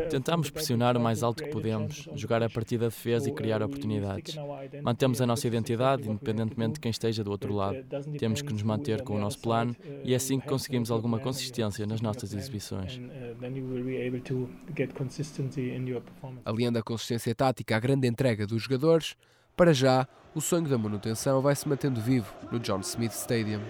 Tentamos 0.09 0.49
pressionar 0.49 0.95
o 0.95 0.99
mais 0.99 1.23
alto 1.23 1.43
que 1.43 1.49
podemos, 1.49 2.07
jogar 2.15 2.43
a 2.43 2.49
partir 2.49 2.77
da 2.77 2.87
defesa 2.87 3.29
e 3.29 3.33
criar 3.33 3.61
oportunidades. 3.61 4.35
Mantemos 4.81 5.21
a 5.21 5.25
nossa 5.25 5.47
identidade, 5.47 6.07
independentemente 6.07 6.73
de 6.73 6.79
quem 6.79 6.91
esteja 6.91 7.23
do 7.23 7.31
outro 7.31 7.53
lado. 7.53 7.77
Temos 8.17 8.41
que 8.41 8.53
nos 8.53 8.63
manter 8.63 9.01
com 9.01 9.15
o 9.15 9.19
nosso 9.19 9.39
plano 9.39 9.75
e 10.03 10.13
é 10.13 10.15
assim 10.15 10.39
que 10.39 10.47
conseguimos 10.47 10.91
alguma 10.91 11.19
consistência 11.19 11.85
nas 11.85 12.01
nossas 12.01 12.33
exibições. 12.33 12.99
Aliando 16.45 16.79
a 16.79 16.83
consistência 16.83 17.33
tática 17.33 17.75
à 17.75 17.79
grande 17.79 18.07
entrega 18.07 18.45
dos 18.45 18.61
jogadores, 18.63 19.15
para 19.55 19.73
já, 19.73 20.07
o 20.33 20.41
sonho 20.41 20.67
da 20.67 20.77
manutenção 20.77 21.41
vai 21.41 21.55
se 21.55 21.67
mantendo 21.67 22.01
vivo 22.01 22.33
no 22.51 22.59
John 22.59 22.79
Smith 22.79 23.11
Stadium. 23.11 23.61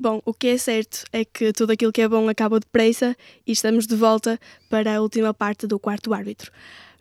Bom, 0.00 0.22
o 0.24 0.32
que 0.32 0.46
é 0.46 0.56
certo 0.56 1.04
é 1.12 1.26
que 1.26 1.52
tudo 1.52 1.72
aquilo 1.72 1.92
que 1.92 2.00
é 2.00 2.08
bom 2.08 2.26
acaba 2.26 2.58
depressa 2.58 3.14
e 3.46 3.52
estamos 3.52 3.86
de 3.86 3.94
volta 3.94 4.40
para 4.70 4.96
a 4.96 5.02
última 5.02 5.34
parte 5.34 5.66
do 5.66 5.78
quarto 5.78 6.14
árbitro. 6.14 6.50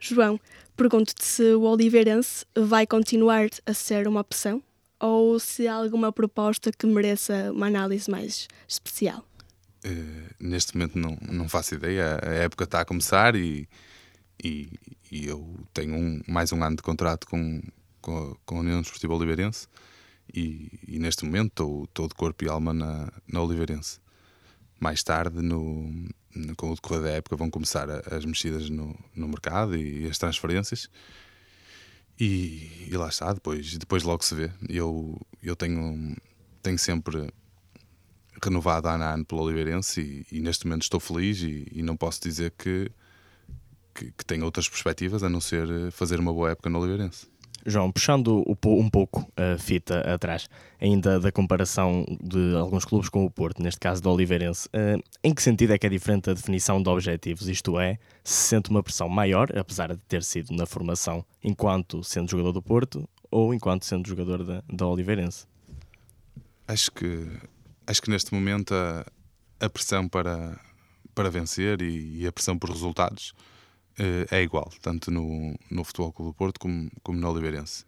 João, 0.02 0.38
pergunto-te 0.76 1.24
se 1.24 1.54
o 1.54 1.62
Oliveirense 1.62 2.46
vai 2.54 2.86
continuar 2.86 3.48
a 3.66 3.74
ser 3.74 4.06
uma 4.06 4.20
opção 4.20 4.62
ou 5.00 5.40
se 5.40 5.66
há 5.66 5.76
alguma 5.76 6.12
proposta 6.12 6.74
que 6.74 6.86
mereça 6.86 7.54
uma 7.54 7.68
análise 7.68 8.12
mais 8.12 8.50
especial. 8.68 9.26
Uh, 9.86 10.36
neste 10.38 10.76
momento 10.76 11.00
não, 11.00 11.18
não 11.22 11.48
faço 11.48 11.76
ideia. 11.76 12.20
A 12.22 12.32
época 12.32 12.66
está 12.66 12.82
a 12.82 12.86
começar 12.86 13.34
e, 13.34 13.66
e, 14.44 14.74
e 15.10 15.26
eu 15.26 15.56
tenho 15.74 15.96
um, 15.96 16.22
mais 16.28 16.52
um 16.52 16.62
ano 16.62 16.76
de 16.76 16.84
contrato 16.84 17.26
com, 17.28 17.62
com, 18.02 18.36
com 18.46 18.58
a 18.58 18.60
União 18.60 18.82
Desportiva 18.82 19.16
Oliveirense 19.16 19.70
e, 20.34 20.80
e, 20.88 21.00
neste 21.00 21.26
momento 21.26 21.84
estou, 21.86 22.08
de 22.08 22.14
corpo 22.14 22.44
e 22.44 22.50
alma 22.50 22.74
na, 22.74 23.12
na 23.28 23.42
Oliveirense. 23.42 24.00
Mais 24.80 25.04
tarde, 25.04 25.42
no, 25.42 26.08
no, 26.36 26.56
com 26.56 26.72
o 26.72 26.76
decorrer 26.76 27.02
da 27.02 27.10
época, 27.10 27.36
vão 27.36 27.50
começar 27.50 27.90
a, 27.90 28.16
as 28.16 28.26
mexidas 28.26 28.70
no, 28.70 28.98
no 29.16 29.28
mercado 29.28 29.76
e, 29.76 30.06
e 30.06 30.08
as 30.08 30.18
transferências. 30.18 30.90
E, 32.20 32.88
e, 32.90 32.98
lá 32.98 33.08
está, 33.08 33.34
depois, 33.34 33.78
depois 33.78 34.04
logo 34.04 34.24
se 34.24 34.36
vê. 34.36 34.52
Eu, 34.68 35.20
eu 35.42 35.56
tenho, 35.56 36.16
tenho 36.62 36.78
sempre 36.78 37.32
renovado 38.42 38.88
ano 38.88 39.04
a 39.04 39.14
ano 39.14 39.26
pelo 39.26 39.42
Oliveirense 39.44 40.26
e, 40.32 40.38
e 40.38 40.40
neste 40.42 40.66
momento 40.66 40.84
estou 40.84 41.00
feliz 41.00 41.42
e, 41.42 41.68
e 41.72 41.82
não 41.82 41.96
posso 41.98 42.22
dizer 42.22 42.54
que, 42.58 42.92
que, 43.94 44.12
que 44.12 44.26
tenho 44.26 44.46
outras 44.46 44.68
perspectivas 44.68 45.24
a 45.24 45.30
não 45.30 45.42
ser 45.42 45.92
fazer 45.92 46.20
uma 46.20 46.34
boa 46.34 46.52
época 46.52 46.70
no 46.70 46.80
Oliveirense. 46.80 47.28
João, 47.66 47.92
puxando 47.92 48.44
um 48.66 48.90
pouco 48.90 49.32
a 49.36 49.58
fita 49.58 50.00
atrás, 50.02 50.50
ainda 50.80 51.20
da 51.20 51.32
comparação 51.32 52.06
de 52.22 52.56
alguns 52.56 52.86
clubes 52.86 53.10
com 53.10 53.26
o 53.26 53.32
Porto, 53.32 53.62
neste 53.62 53.80
caso 53.80 54.02
do 54.02 54.12
Oliveirense, 54.12 54.70
eh, 54.74 54.98
em 55.24 55.34
que 55.34 55.42
sentido 55.42 55.74
é 55.74 55.78
que 55.78 55.86
é 55.86 55.90
diferente 55.90 56.30
a 56.30 56.34
definição 56.34 56.82
de 56.82 56.90
objetivos? 56.90 57.48
Isto 57.48 57.80
é, 57.80 57.98
se 58.24 58.50
sente 58.50 58.70
uma 58.70 58.82
pressão 58.82 59.10
maior, 59.10 59.56
apesar 59.58 59.96
de 59.96 60.02
ter 60.06 60.24
sido 60.24 60.56
na 60.56 60.66
formação 60.66 61.26
enquanto 61.44 62.04
sendo 62.04 62.30
jogador 62.32 62.52
do 62.52 62.62
Porto 62.62 63.08
ou 63.32 63.54
enquanto 63.54 63.86
sendo 63.86 64.08
jogador 64.08 64.44
da, 64.44 64.64
da 64.72 64.88
Oliveirense? 64.88 65.46
Acho 66.68 66.92
que, 66.92 67.28
acho 67.86 68.02
que 68.02 68.10
neste 68.10 68.34
momento 68.34 68.74
a, 68.74 69.06
a 69.60 69.70
pressão 69.70 70.08
para, 70.08 70.60
para 71.14 71.30
vencer 71.30 71.82
e, 71.82 72.22
e 72.22 72.28
a 72.28 72.32
pressão 72.32 72.58
por 72.58 72.70
resultados 72.70 73.34
é 74.32 74.42
igual, 74.42 74.72
tanto 74.82 75.12
no, 75.12 75.56
no 75.70 75.84
Futebol 75.84 76.12
Clube 76.14 76.32
do 76.32 76.34
Porto 76.34 76.60
como, 76.60 76.90
como 77.04 77.20
no 77.20 77.30
Oliveirense. 77.30 77.86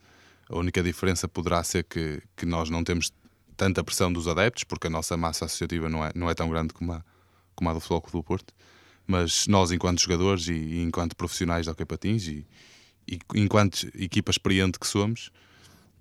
A 0.49 0.57
única 0.57 0.83
diferença 0.83 1.27
poderá 1.27 1.63
ser 1.63 1.83
que, 1.85 2.21
que 2.35 2.45
nós 2.45 2.69
não 2.69 2.83
temos 2.83 3.13
tanta 3.55 3.83
pressão 3.83 4.11
dos 4.11 4.27
adeptos, 4.27 4.63
porque 4.63 4.87
a 4.87 4.89
nossa 4.89 5.15
massa 5.15 5.45
associativa 5.45 5.87
não 5.87 6.03
é, 6.03 6.11
não 6.15 6.29
é 6.29 6.33
tão 6.33 6.49
grande 6.49 6.73
como 6.73 6.93
a, 6.93 7.03
como 7.55 7.69
a 7.69 7.73
do 7.73 7.79
Futebol 7.79 8.01
Clube 8.01 8.17
do 8.17 8.23
Porto, 8.23 8.53
mas 9.07 9.47
nós, 9.47 9.71
enquanto 9.71 10.01
jogadores 10.01 10.47
e, 10.47 10.53
e 10.53 10.83
enquanto 10.83 11.15
profissionais 11.15 11.67
Hockey 11.67 11.85
Patins 11.85 12.27
e, 12.27 12.45
e 13.07 13.19
enquanto 13.35 13.87
equipa 13.95 14.31
experiente 14.31 14.79
que 14.79 14.87
somos, 14.87 15.31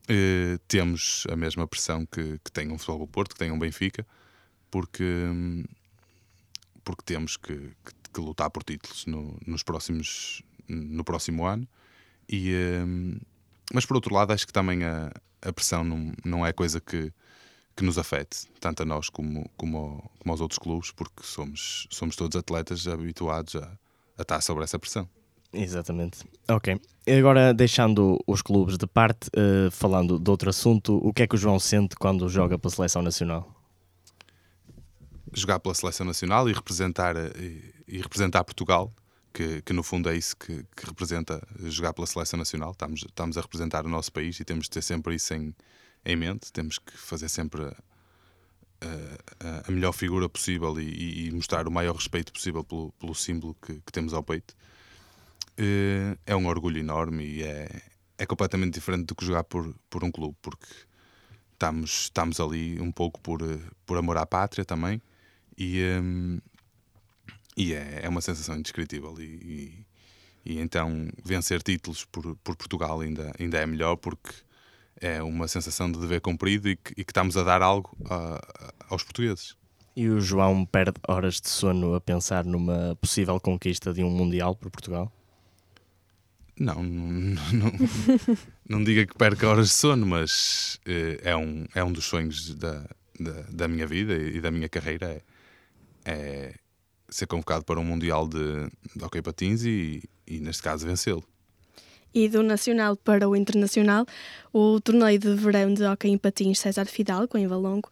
eh, 0.09 0.59
temos 0.67 1.27
a 1.31 1.37
mesma 1.37 1.69
pressão 1.69 2.05
que, 2.07 2.39
que 2.45 2.51
tem 2.51 2.71
um 2.73 2.79
Futebol 2.79 3.07
do 3.07 3.07
Porto, 3.07 3.35
que 3.35 3.39
tem 3.39 3.51
um 3.51 3.59
Benfica, 3.59 4.07
porque, 4.71 5.05
porque 6.83 7.03
temos 7.05 7.37
que, 7.37 7.55
que 7.55 7.95
que 8.13 8.21
lutar 8.21 8.51
por 8.51 8.63
títulos 8.63 9.07
no, 9.07 9.37
nos 9.47 9.63
próximos, 9.63 10.43
no 10.69 11.05
próximo 11.05 11.47
ano. 11.47 11.67
E, 12.29 12.55
um, 12.85 13.19
mas 13.73 13.87
por 13.87 13.95
outro 13.95 14.15
lado, 14.15 14.33
acho 14.33 14.47
que 14.47 14.53
também 14.53 14.85
a, 14.85 15.13
a 15.43 15.53
pressão 15.53 15.85
não, 15.85 16.13
não 16.25 16.47
é 16.47 16.53
coisa 16.53 16.81
que, 16.81 17.13
que 17.77 17.85
nos 17.85 17.99
afete, 17.99 18.47
tanto 18.61 18.83
a 18.83 18.87
nós 18.87 19.09
como, 19.09 19.49
como, 19.57 20.11
como 20.19 20.33
aos 20.33 20.41
outros 20.41 20.59
clubes, 20.59 20.91
porque 20.93 21.23
somos, 21.23 21.87
somos 21.91 22.17
todos 22.17 22.37
atletas 22.37 22.87
habituados 22.87 23.57
a, 23.57 23.79
a 24.19 24.23
estar 24.23 24.41
sobre 24.41 24.65
essa 24.65 24.79
pressão. 24.79 25.09
Exatamente. 25.53 26.21
Ok. 26.49 26.81
Agora, 27.19 27.53
deixando 27.53 28.23
os 28.25 28.41
clubes 28.41 28.79
de 28.79 28.87
parte, 28.87 29.29
uh, 29.29 29.71
falando 29.73 30.17
de 30.19 30.31
outro 30.31 30.49
assunto, 30.49 30.97
o 31.03 31.13
que 31.13 31.25
é 31.25 31.27
que 31.27 31.35
o 31.35 31.39
João 31.39 31.59
sente 31.59 31.97
quando 31.97 32.29
joga 32.29 32.57
pela 32.57 32.73
seleção 32.73 33.03
nacional? 33.03 33.61
jogar 35.33 35.61
pela 35.61 35.75
seleção 35.75 36.07
nacional 36.07 36.49
e 36.49 36.53
representar, 36.53 37.17
e, 37.17 37.75
e 37.91 37.99
representar 37.99 38.45
Portugal, 38.45 38.95
que, 39.33 39.61
que, 39.63 39.73
no 39.73 39.83
fundo 39.83 40.09
é 40.09 40.17
isso 40.17 40.37
que, 40.37 40.65
que, 40.77 40.87
representa 40.87 41.43
jogar 41.65 41.93
pela 41.93 42.07
seleção 42.07 42.39
nacional. 42.39 42.71
Estamos, 42.71 43.01
estamos 43.03 43.37
a 43.37 43.41
representar 43.41 43.85
o 43.85 43.89
nosso 43.89 44.13
país 44.13 44.39
e 44.39 44.45
temos 44.45 44.65
de 44.65 44.71
ter 44.71 44.83
sempre 44.83 45.17
isso 45.17 45.35
em, 45.35 45.55
em 46.05 46.17
mente, 46.17 46.53
temos 46.53 46.79
que 46.79 46.97
fazer 46.97 47.29
sempre 47.29 47.65
a, 47.65 47.75
a, 49.41 49.69
a 49.69 49.71
melhor 49.71 49.93
figura 49.93 50.29
possível 50.29 50.81
e, 50.81 51.27
e, 51.27 51.31
mostrar 51.33 51.67
o 51.67 51.71
maior 51.71 51.97
respeito 51.97 52.33
possível 52.33 52.63
pelo, 52.63 52.93
pelo 52.93 53.15
símbolo 53.15 53.57
que, 53.61 53.75
que, 53.75 53.93
temos 53.93 54.15
ao 54.15 54.23
peito. 54.23 54.55
Eh, 55.59 56.17
é 56.27 56.37
um 56.37 56.47
orgulho 56.47 56.79
enorme 56.79 57.25
e 57.25 57.43
é, 57.43 57.83
é 58.19 58.27
completamente 58.27 58.75
diferente 58.75 59.07
do 59.07 59.15
que 59.15 59.25
jogar 59.25 59.45
por, 59.45 59.75
por 59.91 60.05
um 60.05 60.13
clube, 60.13 60.37
porque 60.41 60.67
estamos, 61.53 62.05
estamos 62.05 62.41
ali 62.41 62.81
um 62.81 62.93
pouco 62.93 63.21
por, 63.21 63.41
por 63.85 63.99
amor 63.99 64.17
à 64.17 64.25
pátria 64.25 64.65
também 64.65 65.03
e, 65.59 65.83
um, 66.01 66.41
e 67.61 67.75
é, 67.75 68.01
é 68.05 68.09
uma 68.09 68.23
sensação 68.23 68.57
indescritível. 68.57 69.15
E, 69.21 69.85
e, 70.45 70.53
e, 70.53 70.61
então 70.61 71.09
vencer 71.23 71.63
títulos 71.63 72.07
por, 72.07 72.35
por 72.37 72.57
Portugal 72.57 73.01
ainda, 73.01 73.33
ainda 73.39 73.59
é 73.59 73.67
melhor 73.67 73.97
porque 73.97 74.33
é 74.99 75.23
uma 75.23 75.47
sensação 75.47 75.93
de 75.93 75.99
dever 75.99 76.23
cumprido 76.23 76.71
e 76.71 76.77
que, 76.77 76.93
e 76.93 77.05
que 77.05 77.11
estamos 77.11 77.37
a 77.37 77.45
dar 77.45 77.61
algo 77.61 77.95
a, 78.09 78.73
aos 78.89 79.03
portugueses. 79.03 79.55
E 79.95 80.09
o 80.09 80.21
João 80.21 80.65
perde 80.65 80.99
horas 81.07 81.41
de 81.41 81.51
sono 81.51 81.95
a 81.95 82.01
pensar 82.01 82.47
numa 82.47 82.97
possível 82.99 83.39
conquista 83.39 83.93
de 83.93 84.03
um 84.03 84.11
Mundial 84.11 84.57
por 84.57 84.71
Portugal? 84.71 85.13
Não, 86.59 86.83
não, 86.83 87.33
não, 87.53 87.73
não 88.69 88.85
diga 88.85 89.07
que 89.07 89.15
perca 89.15 89.49
horas 89.49 89.69
de 89.69 89.75
sono, 89.75 90.07
mas 90.07 90.79
uh, 90.87 91.21
é, 91.23 91.37
um, 91.37 91.67
é 91.75 91.85
um 91.85 91.93
dos 91.93 92.05
sonhos 92.05 92.55
da, 92.55 92.87
da, 93.19 93.43
da, 93.51 93.69
minha 93.69 93.87
vida 93.87 94.15
e 94.15 94.41
da 94.41 94.51
minha 94.51 94.69
carreira. 94.69 95.23
É, 96.05 96.55
é 96.55 96.55
ser 97.11 97.27
convocado 97.27 97.65
para 97.65 97.81
um 97.81 97.85
Mundial 97.85 98.29
de, 98.29 98.69
de 98.97 99.05
Hockey 99.05 99.23
Patins 99.23 99.63
e, 99.65 100.03
e, 100.27 100.41
neste 100.41 100.63
caso, 100.63 100.87
vencê-lo 100.87 101.25
e 102.15 102.29
do 102.29 102.43
Nacional 102.43 102.97
para 102.97 103.29
o 103.29 103.37
Internacional, 103.37 104.05
o 104.53 104.81
torneio 104.81 105.19
de 105.19 105.33
verão 105.35 105.73
de 105.73 105.85
hockey 105.85 106.09
em 106.09 106.19
patins 106.19 106.59
César 106.59 106.87
Fidalgo, 106.87 107.39
em 107.39 107.47
Valongo, 107.47 107.89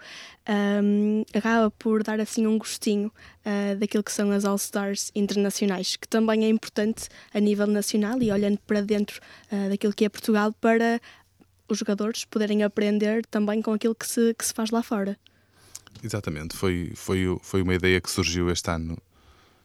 um, 0.82 1.24
acaba 1.32 1.70
por 1.70 2.02
dar 2.02 2.20
assim 2.20 2.46
um 2.46 2.58
gostinho 2.58 3.12
uh, 3.44 3.76
daquilo 3.76 4.02
que 4.02 4.12
são 4.12 4.30
as 4.32 4.44
All-Stars 4.44 5.12
internacionais, 5.14 5.96
que 5.96 6.08
também 6.08 6.44
é 6.44 6.48
importante 6.48 7.08
a 7.32 7.38
nível 7.38 7.66
nacional 7.66 8.20
e 8.20 8.32
olhando 8.32 8.58
para 8.66 8.80
dentro 8.80 9.20
uh, 9.52 9.68
daquilo 9.68 9.92
que 9.92 10.04
é 10.04 10.08
Portugal 10.08 10.52
para 10.52 11.00
os 11.68 11.78
jogadores 11.78 12.24
poderem 12.24 12.62
aprender 12.62 13.24
também 13.26 13.62
com 13.62 13.72
aquilo 13.72 13.94
que 13.94 14.06
se, 14.06 14.34
que 14.34 14.44
se 14.44 14.52
faz 14.52 14.70
lá 14.70 14.82
fora. 14.82 15.16
Exatamente, 16.02 16.56
foi, 16.56 16.92
foi, 16.94 17.38
foi 17.42 17.62
uma 17.62 17.74
ideia 17.74 18.00
que 18.00 18.10
surgiu 18.10 18.50
este 18.50 18.70
ano 18.70 18.96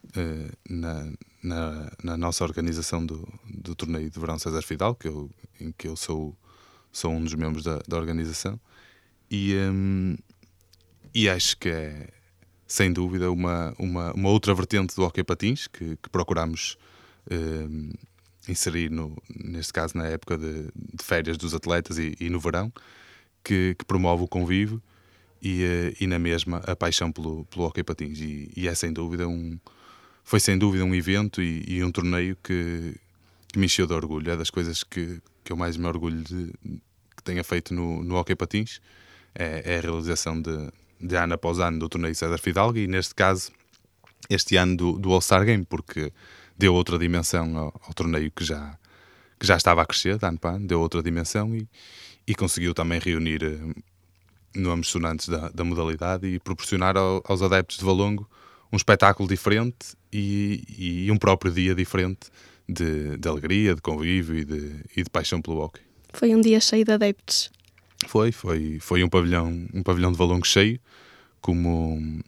uh, 0.05 0.57
na, 0.69 1.11
na, 1.41 1.91
na, 2.03 2.17
nossa 2.17 2.43
organização 2.43 3.05
do, 3.05 3.27
do 3.45 3.75
torneio 3.75 4.09
de 4.09 4.19
verão 4.19 4.37
César 4.39 4.61
Fidal, 4.61 4.95
que 4.95 5.07
eu, 5.07 5.29
em 5.59 5.71
que 5.71 5.87
eu 5.87 5.95
sou, 5.95 6.35
sou 6.91 7.11
um 7.11 7.23
dos 7.23 7.33
membros 7.33 7.63
da, 7.63 7.79
da 7.87 7.97
organização, 7.97 8.59
e, 9.29 9.55
um, 9.55 10.15
e 11.13 11.29
acho 11.29 11.57
que 11.57 11.69
é, 11.69 12.09
sem 12.67 12.91
dúvida, 12.91 13.31
uma, 13.31 13.73
uma, 13.77 14.13
uma 14.13 14.29
outra 14.29 14.53
vertente 14.53 14.95
do 14.95 15.03
hockey 15.03 15.23
patins 15.23 15.67
que, 15.67 15.97
que 15.97 16.09
procuramos 16.09 16.77
um, 17.31 17.91
inserir, 18.47 18.89
no, 18.89 19.15
neste 19.29 19.71
caso, 19.71 19.97
na 19.97 20.07
época 20.07 20.37
de, 20.37 20.63
de 20.75 21.03
férias 21.03 21.37
dos 21.37 21.53
atletas 21.53 21.97
e, 21.97 22.15
e 22.19 22.29
no 22.29 22.39
verão, 22.39 22.71
que, 23.43 23.75
que, 23.77 23.85
promove 23.85 24.23
o 24.23 24.27
convívio 24.27 24.81
e, 25.41 25.63
eh, 25.63 25.93
e 25.99 26.07
na 26.07 26.17
mesma 26.17 26.57
a 26.65 26.75
paixão 26.75 27.11
pelo, 27.11 27.45
pelo 27.45 27.65
hockey 27.65 27.83
patins. 27.83 28.19
E, 28.19 28.51
e 28.55 28.67
é, 28.67 28.75
sem 28.75 28.91
dúvida, 28.91 29.27
um 29.27 29.57
foi 30.23 30.39
sem 30.39 30.57
dúvida 30.57 30.83
um 30.86 30.95
evento 30.95 31.41
e, 31.41 31.63
e 31.67 31.83
um 31.83 31.91
torneio 31.91 32.38
que, 32.41 32.95
que, 33.51 33.59
me 33.59 33.65
encheu 33.65 33.86
de 33.86 33.93
orgulho. 33.93 34.31
É 34.31 34.38
das 34.38 34.49
coisas 34.49 34.83
que, 34.83 35.21
que 35.43 35.51
eu 35.51 35.57
mais 35.57 35.77
me 35.77 35.86
orgulho 35.86 36.21
de, 36.21 36.53
que 37.15 37.23
tenha 37.23 37.43
feito 37.43 37.73
no, 37.73 38.03
no 38.03 38.15
Hockey 38.15 38.36
Patins. 38.36 38.81
É, 39.36 39.73
é 39.73 39.77
a 39.77 39.81
realização 39.81 40.41
de, 40.41 40.69
de 40.99 41.15
ano 41.15 41.33
após 41.33 41.59
ano 41.59 41.79
do 41.79 41.89
torneio 41.89 42.15
César 42.15 42.38
Fidalgo 42.38 42.77
e, 42.77 42.88
neste 42.88 43.13
caso, 43.13 43.51
este 44.29 44.55
ano 44.55 44.77
do, 44.77 44.91
do 44.93 45.12
All-Star 45.12 45.43
Game, 45.45 45.65
porque 45.65 46.12
deu 46.57 46.73
outra 46.73 46.97
dimensão 46.97 47.57
ao, 47.57 47.81
ao, 47.86 47.93
torneio 47.93 48.31
que 48.31 48.43
já, 48.43 48.77
que 49.39 49.45
já 49.45 49.57
estava 49.57 49.81
a 49.81 49.86
crescer, 49.86 50.17
de 50.17 50.25
ano 50.25 50.39
para 50.39 50.55
ano, 50.55 50.67
deu 50.67 50.79
outra 50.79 51.03
dimensão 51.03 51.55
e, 51.55 51.67
e 52.25 52.33
conseguiu 52.36 52.73
também 52.73 52.99
reunir 52.99 53.43
eh, 53.43 53.59
nomes 54.55 54.88
sonantes 54.88 55.27
da, 55.27 55.49
da 55.49 55.63
modalidade 55.63 56.27
e 56.27 56.39
proporcionar 56.39 56.95
ao, 56.95 57.21
aos 57.25 57.41
adeptos 57.41 57.77
de 57.77 57.83
Valongo 57.83 58.29
um 58.73 58.75
espetáculo 58.75 59.29
diferente 59.29 59.95
e, 60.12 61.05
e 61.05 61.12
um 61.12 61.17
próprio 61.17 61.51
dia 61.51 61.75
diferente 61.75 62.31
de, 62.67 63.15
de, 63.17 63.27
alegria, 63.27 63.75
de 63.75 63.81
convívio 63.81 64.36
e 64.36 64.43
de, 64.43 64.71
e 64.97 65.03
de 65.03 65.09
paixão 65.12 65.39
pelo 65.39 65.59
hockey. 65.59 65.81
Foi 66.12 66.33
um 66.33 66.41
dia 66.41 66.59
cheio 66.59 66.83
de 66.83 66.91
adeptos. 66.91 67.51
Foi, 68.07 68.31
foi, 68.31 68.79
foi 68.79 69.03
um 69.03 69.09
pavilhão, 69.09 69.67
um 69.71 69.83
pavilhão 69.83 70.12
de 70.12 70.17
valongo 70.17 70.45
cheio, 70.45 70.79
como, 71.39 72.23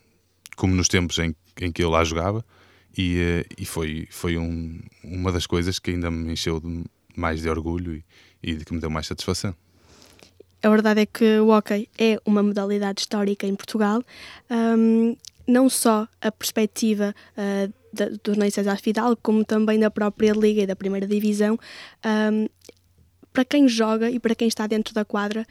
como 0.55 0.75
nos 0.75 0.88
tempos 0.88 1.17
em, 1.17 1.36
em 1.60 1.71
que 1.71 1.84
eu 1.84 1.89
lá 1.89 2.03
jogava, 2.03 2.45
e, 2.95 3.17
eh, 3.17 3.45
e 3.58 3.65
foi, 3.65 4.08
foi 4.12 4.38
um, 4.38 4.79
uma 5.03 5.31
das 5.31 5.47
coisas 5.47 5.79
que 5.79 5.91
ainda 5.91 6.12
me 6.12 6.31
encheu 6.31 6.60
de, 6.60 6.84
mais 7.15 7.41
de 7.41 7.49
orgulho 7.49 7.95
e, 7.95 8.03
e 8.51 8.53
de 8.53 8.63
que 8.63 8.73
me 8.73 8.79
deu 8.79 8.91
mais 8.91 9.08
satisfação. 9.08 9.55
A 10.65 10.69
verdade 10.69 11.01
é 11.01 11.05
que 11.05 11.39
o 11.39 11.49
hockey 11.49 11.88
é 11.95 12.19
uma 12.25 12.41
modalidade 12.41 13.01
histórica 13.01 13.45
em 13.45 13.53
Portugal. 13.53 14.01
Um, 14.49 15.15
não 15.47 15.69
só 15.69 16.08
a 16.21 16.31
perspectiva 16.31 17.15
uh, 17.38 17.73
do 17.93 18.17
torneio 18.17 18.51
César 18.51 18.77
Fidal, 18.77 19.15
como 19.15 19.45
também 19.45 19.79
da 19.79 19.89
própria 19.89 20.34
Liga 20.34 20.62
e 20.62 20.67
da 20.67 20.75
Primeira 20.75 21.08
Divisão, 21.08 21.58
um, 22.05 22.47
para 23.31 23.45
quem 23.45 23.67
joga 23.67 24.10
e 24.10 24.19
para 24.19 24.36
quem 24.36 24.47
está 24.47 24.67
dentro 24.67 24.93
da 24.93 25.05
quadra, 25.05 25.45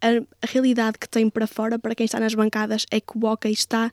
a, 0.00 0.08
a, 0.42 0.50
realidade 0.50 0.98
que 0.98 1.08
tem 1.08 1.28
para 1.28 1.46
fora, 1.46 1.78
para 1.78 1.94
quem 1.94 2.04
está 2.04 2.20
nas 2.20 2.34
bancadas, 2.34 2.86
é 2.90 3.00
que 3.00 3.16
o 3.16 3.26
hockey 3.26 3.52
está 3.52 3.92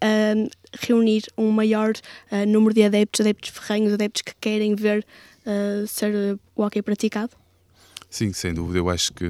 a 0.00 0.86
reunir 0.86 1.24
um 1.38 1.50
maior 1.50 1.92
uh, 2.30 2.46
número 2.46 2.74
de 2.74 2.82
adeptos, 2.82 3.20
adeptos 3.20 3.50
ferrenhos, 3.50 3.92
adeptos 3.94 4.22
que 4.22 4.34
querem 4.40 4.74
ver 4.74 5.06
uh, 5.46 5.86
ser 5.86 6.38
o 6.54 6.62
hockey 6.62 6.82
praticado? 6.82 7.32
Sim, 8.10 8.32
sem 8.32 8.54
dúvida. 8.54 8.78
Eu 8.78 8.88
acho 8.88 9.12
que 9.12 9.26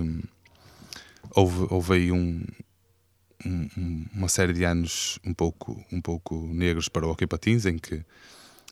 houve, 1.35 1.67
houve 1.71 1.95
aí 1.95 2.13
um, 2.13 2.45
um, 3.47 4.05
uma 4.13 4.29
série 4.29 4.53
de 4.53 4.65
anos 4.65 5.19
um 5.25 5.33
pouco, 5.33 5.85
um 5.93 6.01
pouco 6.01 6.37
negros 6.53 6.89
para 6.89 7.07
o 7.07 7.11
hockey 7.11 7.27
patins, 7.27 7.65
em 7.67 7.79
que, 7.79 8.05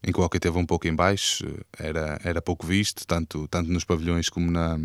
em 0.02 0.12
que 0.12 0.18
o 0.18 0.22
hockey 0.22 0.38
teve 0.38 0.58
um 0.58 0.66
pouco 0.66 0.86
em 0.88 0.94
baixo, 0.94 1.44
era, 1.78 2.20
era 2.24 2.42
pouco 2.42 2.66
visto, 2.66 3.06
tanto, 3.06 3.46
tanto 3.48 3.70
nos 3.70 3.84
pavilhões 3.84 4.28
como 4.28 4.50
na, 4.50 4.78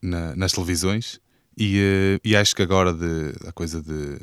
na 0.00 0.36
nas 0.36 0.52
televisões. 0.52 1.20
E, 1.56 1.78
eh, 1.78 2.20
e 2.24 2.34
acho 2.34 2.56
que 2.56 2.62
agora, 2.62 2.92
de, 2.92 3.34
a 3.46 3.52
coisa 3.52 3.82
de 3.82 4.18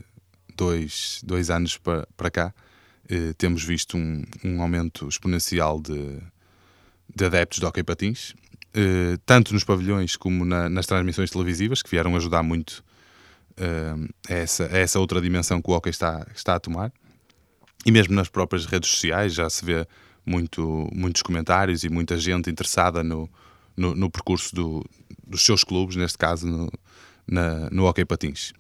dois, 0.55 1.21
dois 1.23 1.49
anos 1.49 1.77
para, 1.77 2.07
para 2.17 2.31
cá, 2.31 2.53
eh, 3.07 3.33
temos 3.37 3.63
visto 3.63 3.97
um, 3.97 4.23
um 4.43 4.61
aumento 4.61 5.07
exponencial 5.07 5.79
de, 5.79 6.17
de 7.15 7.25
adeptos 7.25 7.59
de 7.59 7.65
hockey 7.65 7.83
patins, 7.83 8.33
eh, 8.73 9.17
tanto 9.25 9.53
nos 9.53 9.63
pavilhões 9.63 10.15
como 10.15 10.45
na, 10.45 10.69
nas 10.69 10.85
transmissões 10.85 11.29
televisivas, 11.29 11.81
que 11.81 11.89
vieram 11.89 12.15
ajudar 12.15 12.43
muito 12.43 12.83
uh, 13.59 14.09
é, 14.27 14.41
essa, 14.41 14.63
é 14.65 14.81
essa 14.81 14.99
outra 14.99 15.21
dimensão 15.21 15.61
que 15.61 15.69
o 15.69 15.73
hockey 15.73 15.89
está, 15.89 16.25
está 16.35 16.55
a 16.55 16.59
tomar. 16.59 16.91
E 17.85 17.91
mesmo 17.91 18.13
nas 18.13 18.27
próprias 18.27 18.65
redes 18.65 18.89
sociais 18.89 19.33
já 19.33 19.49
se 19.49 19.63
vê 19.63 19.87
muito, 20.25 20.89
muitos 20.93 21.21
comentários 21.21 21.83
e 21.83 21.89
muita 21.89 22.17
gente 22.17 22.49
interessada 22.49 23.03
no, 23.03 23.29
no, 23.75 23.95
no 23.95 24.09
percurso 24.09 24.53
do, 24.53 24.85
dos 25.25 25.43
seus 25.43 25.63
clubes, 25.63 25.95
neste 25.95 26.17
caso 26.17 26.47
no, 26.47 26.71
na, 27.27 27.69
no 27.69 27.85
hockey 27.85 28.05
patins. 28.05 28.51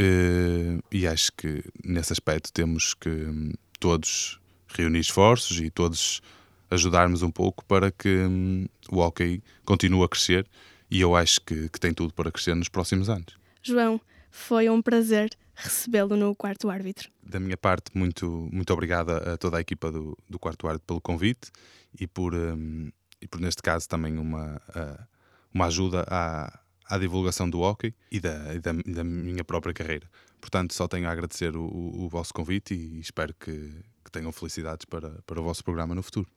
Uh, 0.00 0.82
e 0.92 1.06
acho 1.06 1.32
que 1.32 1.64
nesse 1.84 2.12
aspecto 2.12 2.52
temos 2.52 2.94
que 2.94 3.08
um, 3.08 3.52
todos 3.80 4.38
reunir 4.68 5.00
esforços 5.00 5.60
e 5.60 5.70
todos 5.70 6.22
ajudarmos 6.70 7.22
um 7.22 7.30
pouco 7.30 7.64
para 7.64 7.90
que 7.90 8.08
um, 8.08 8.66
o 8.90 8.98
hockey 8.98 9.42
continue 9.64 10.04
a 10.04 10.08
crescer 10.08 10.46
e 10.90 11.00
eu 11.00 11.16
acho 11.16 11.40
que, 11.40 11.68
que 11.68 11.80
tem 11.80 11.92
tudo 11.92 12.14
para 12.14 12.30
crescer 12.30 12.54
nos 12.54 12.68
próximos 12.68 13.10
anos. 13.10 13.36
João, 13.62 14.00
foi 14.38 14.70
um 14.70 14.80
prazer 14.80 15.30
recebê-lo 15.54 16.16
no 16.16 16.34
quarto 16.34 16.70
árbitro. 16.70 17.10
Da 17.22 17.40
minha 17.40 17.56
parte, 17.56 17.90
muito, 17.92 18.48
muito 18.52 18.72
obrigada 18.72 19.34
a 19.34 19.36
toda 19.36 19.58
a 19.58 19.60
equipa 19.60 19.90
do, 19.90 20.16
do 20.28 20.38
quarto 20.38 20.66
árbitro 20.66 20.86
pelo 20.86 21.00
convite 21.00 21.50
e 21.98 22.06
por, 22.06 22.34
um, 22.34 22.90
e 23.20 23.26
por 23.26 23.40
neste 23.40 23.60
caso, 23.60 23.88
também 23.88 24.16
uma, 24.16 24.56
uh, 24.68 25.04
uma 25.52 25.66
ajuda 25.66 26.06
à, 26.08 26.60
à 26.88 26.98
divulgação 26.98 27.50
do 27.50 27.60
hockey 27.60 27.92
e 28.10 28.20
da, 28.20 28.54
e 28.54 28.60
da, 28.60 28.72
da, 28.72 29.04
minha 29.04 29.44
própria 29.44 29.74
carreira. 29.74 30.08
Portanto, 30.40 30.72
só 30.72 30.86
tenho 30.86 31.08
a 31.08 31.10
agradecer 31.10 31.56
o, 31.56 31.64
o, 31.64 32.04
o 32.04 32.08
vosso 32.08 32.32
convite 32.32 32.72
e 32.74 33.00
espero 33.00 33.34
que, 33.34 33.72
que 34.04 34.10
tenham 34.12 34.30
felicidades 34.30 34.84
para, 34.84 35.10
para 35.26 35.40
o 35.40 35.42
vosso 35.42 35.64
programa 35.64 35.94
no 35.94 36.02
futuro. 36.02 36.28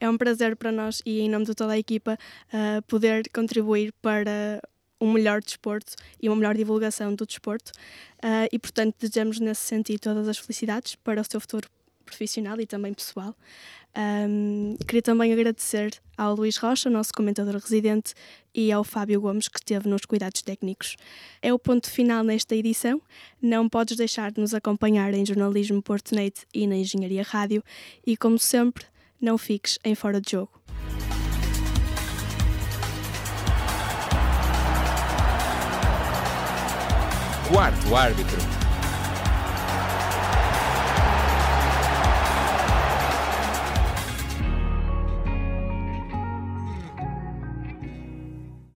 É 0.00 0.08
um 0.08 0.16
prazer 0.16 0.56
para 0.56 0.72
nós 0.72 1.02
e 1.04 1.20
em 1.20 1.28
nome 1.28 1.44
de 1.44 1.54
toda 1.54 1.74
a 1.74 1.78
equipa 1.78 2.18
uh, 2.48 2.82
poder 2.86 3.28
contribuir 3.30 3.92
para 4.00 4.62
um 5.00 5.12
melhor 5.12 5.40
desporto 5.42 5.94
e 6.20 6.28
uma 6.28 6.36
melhor 6.36 6.54
divulgação 6.54 7.14
do 7.14 7.26
desporto 7.26 7.72
uh, 8.24 8.48
e, 8.50 8.58
portanto, 8.58 8.94
desejamos 8.98 9.38
nesse 9.40 9.62
sentido 9.62 10.00
todas 10.00 10.28
as 10.28 10.38
felicidades 10.38 10.94
para 10.96 11.20
o 11.20 11.24
seu 11.24 11.40
futuro 11.40 11.68
profissional 12.04 12.58
e 12.60 12.66
também 12.66 12.94
pessoal. 12.94 13.34
Um, 13.96 14.76
queria 14.86 15.02
também 15.02 15.32
agradecer 15.32 15.98
ao 16.16 16.34
Luís 16.34 16.58
Rocha, 16.58 16.90
nosso 16.90 17.12
comentador 17.14 17.54
residente, 17.54 18.14
e 18.54 18.70
ao 18.70 18.84
Fábio 18.84 19.20
Gomes, 19.20 19.48
que 19.48 19.58
esteve 19.58 19.88
nos 19.88 20.04
cuidados 20.04 20.42
técnicos. 20.42 20.96
É 21.42 21.52
o 21.52 21.58
ponto 21.58 21.90
final 21.90 22.22
nesta 22.22 22.54
edição. 22.54 23.00
Não 23.40 23.68
podes 23.68 23.96
deixar 23.96 24.30
de 24.30 24.40
nos 24.40 24.54
acompanhar 24.54 25.12
em 25.14 25.24
Jornalismo 25.24 25.82
Portnet 25.82 26.46
e 26.54 26.66
na 26.66 26.76
Engenharia 26.76 27.22
Rádio. 27.22 27.62
E, 28.06 28.16
como 28.16 28.38
sempre, 28.38 28.84
não 29.20 29.36
fiques 29.38 29.78
em 29.84 29.94
fora 29.94 30.20
de 30.20 30.30
jogo. 30.32 30.60
Quarto 37.48 37.96
árbitro. 37.96 38.55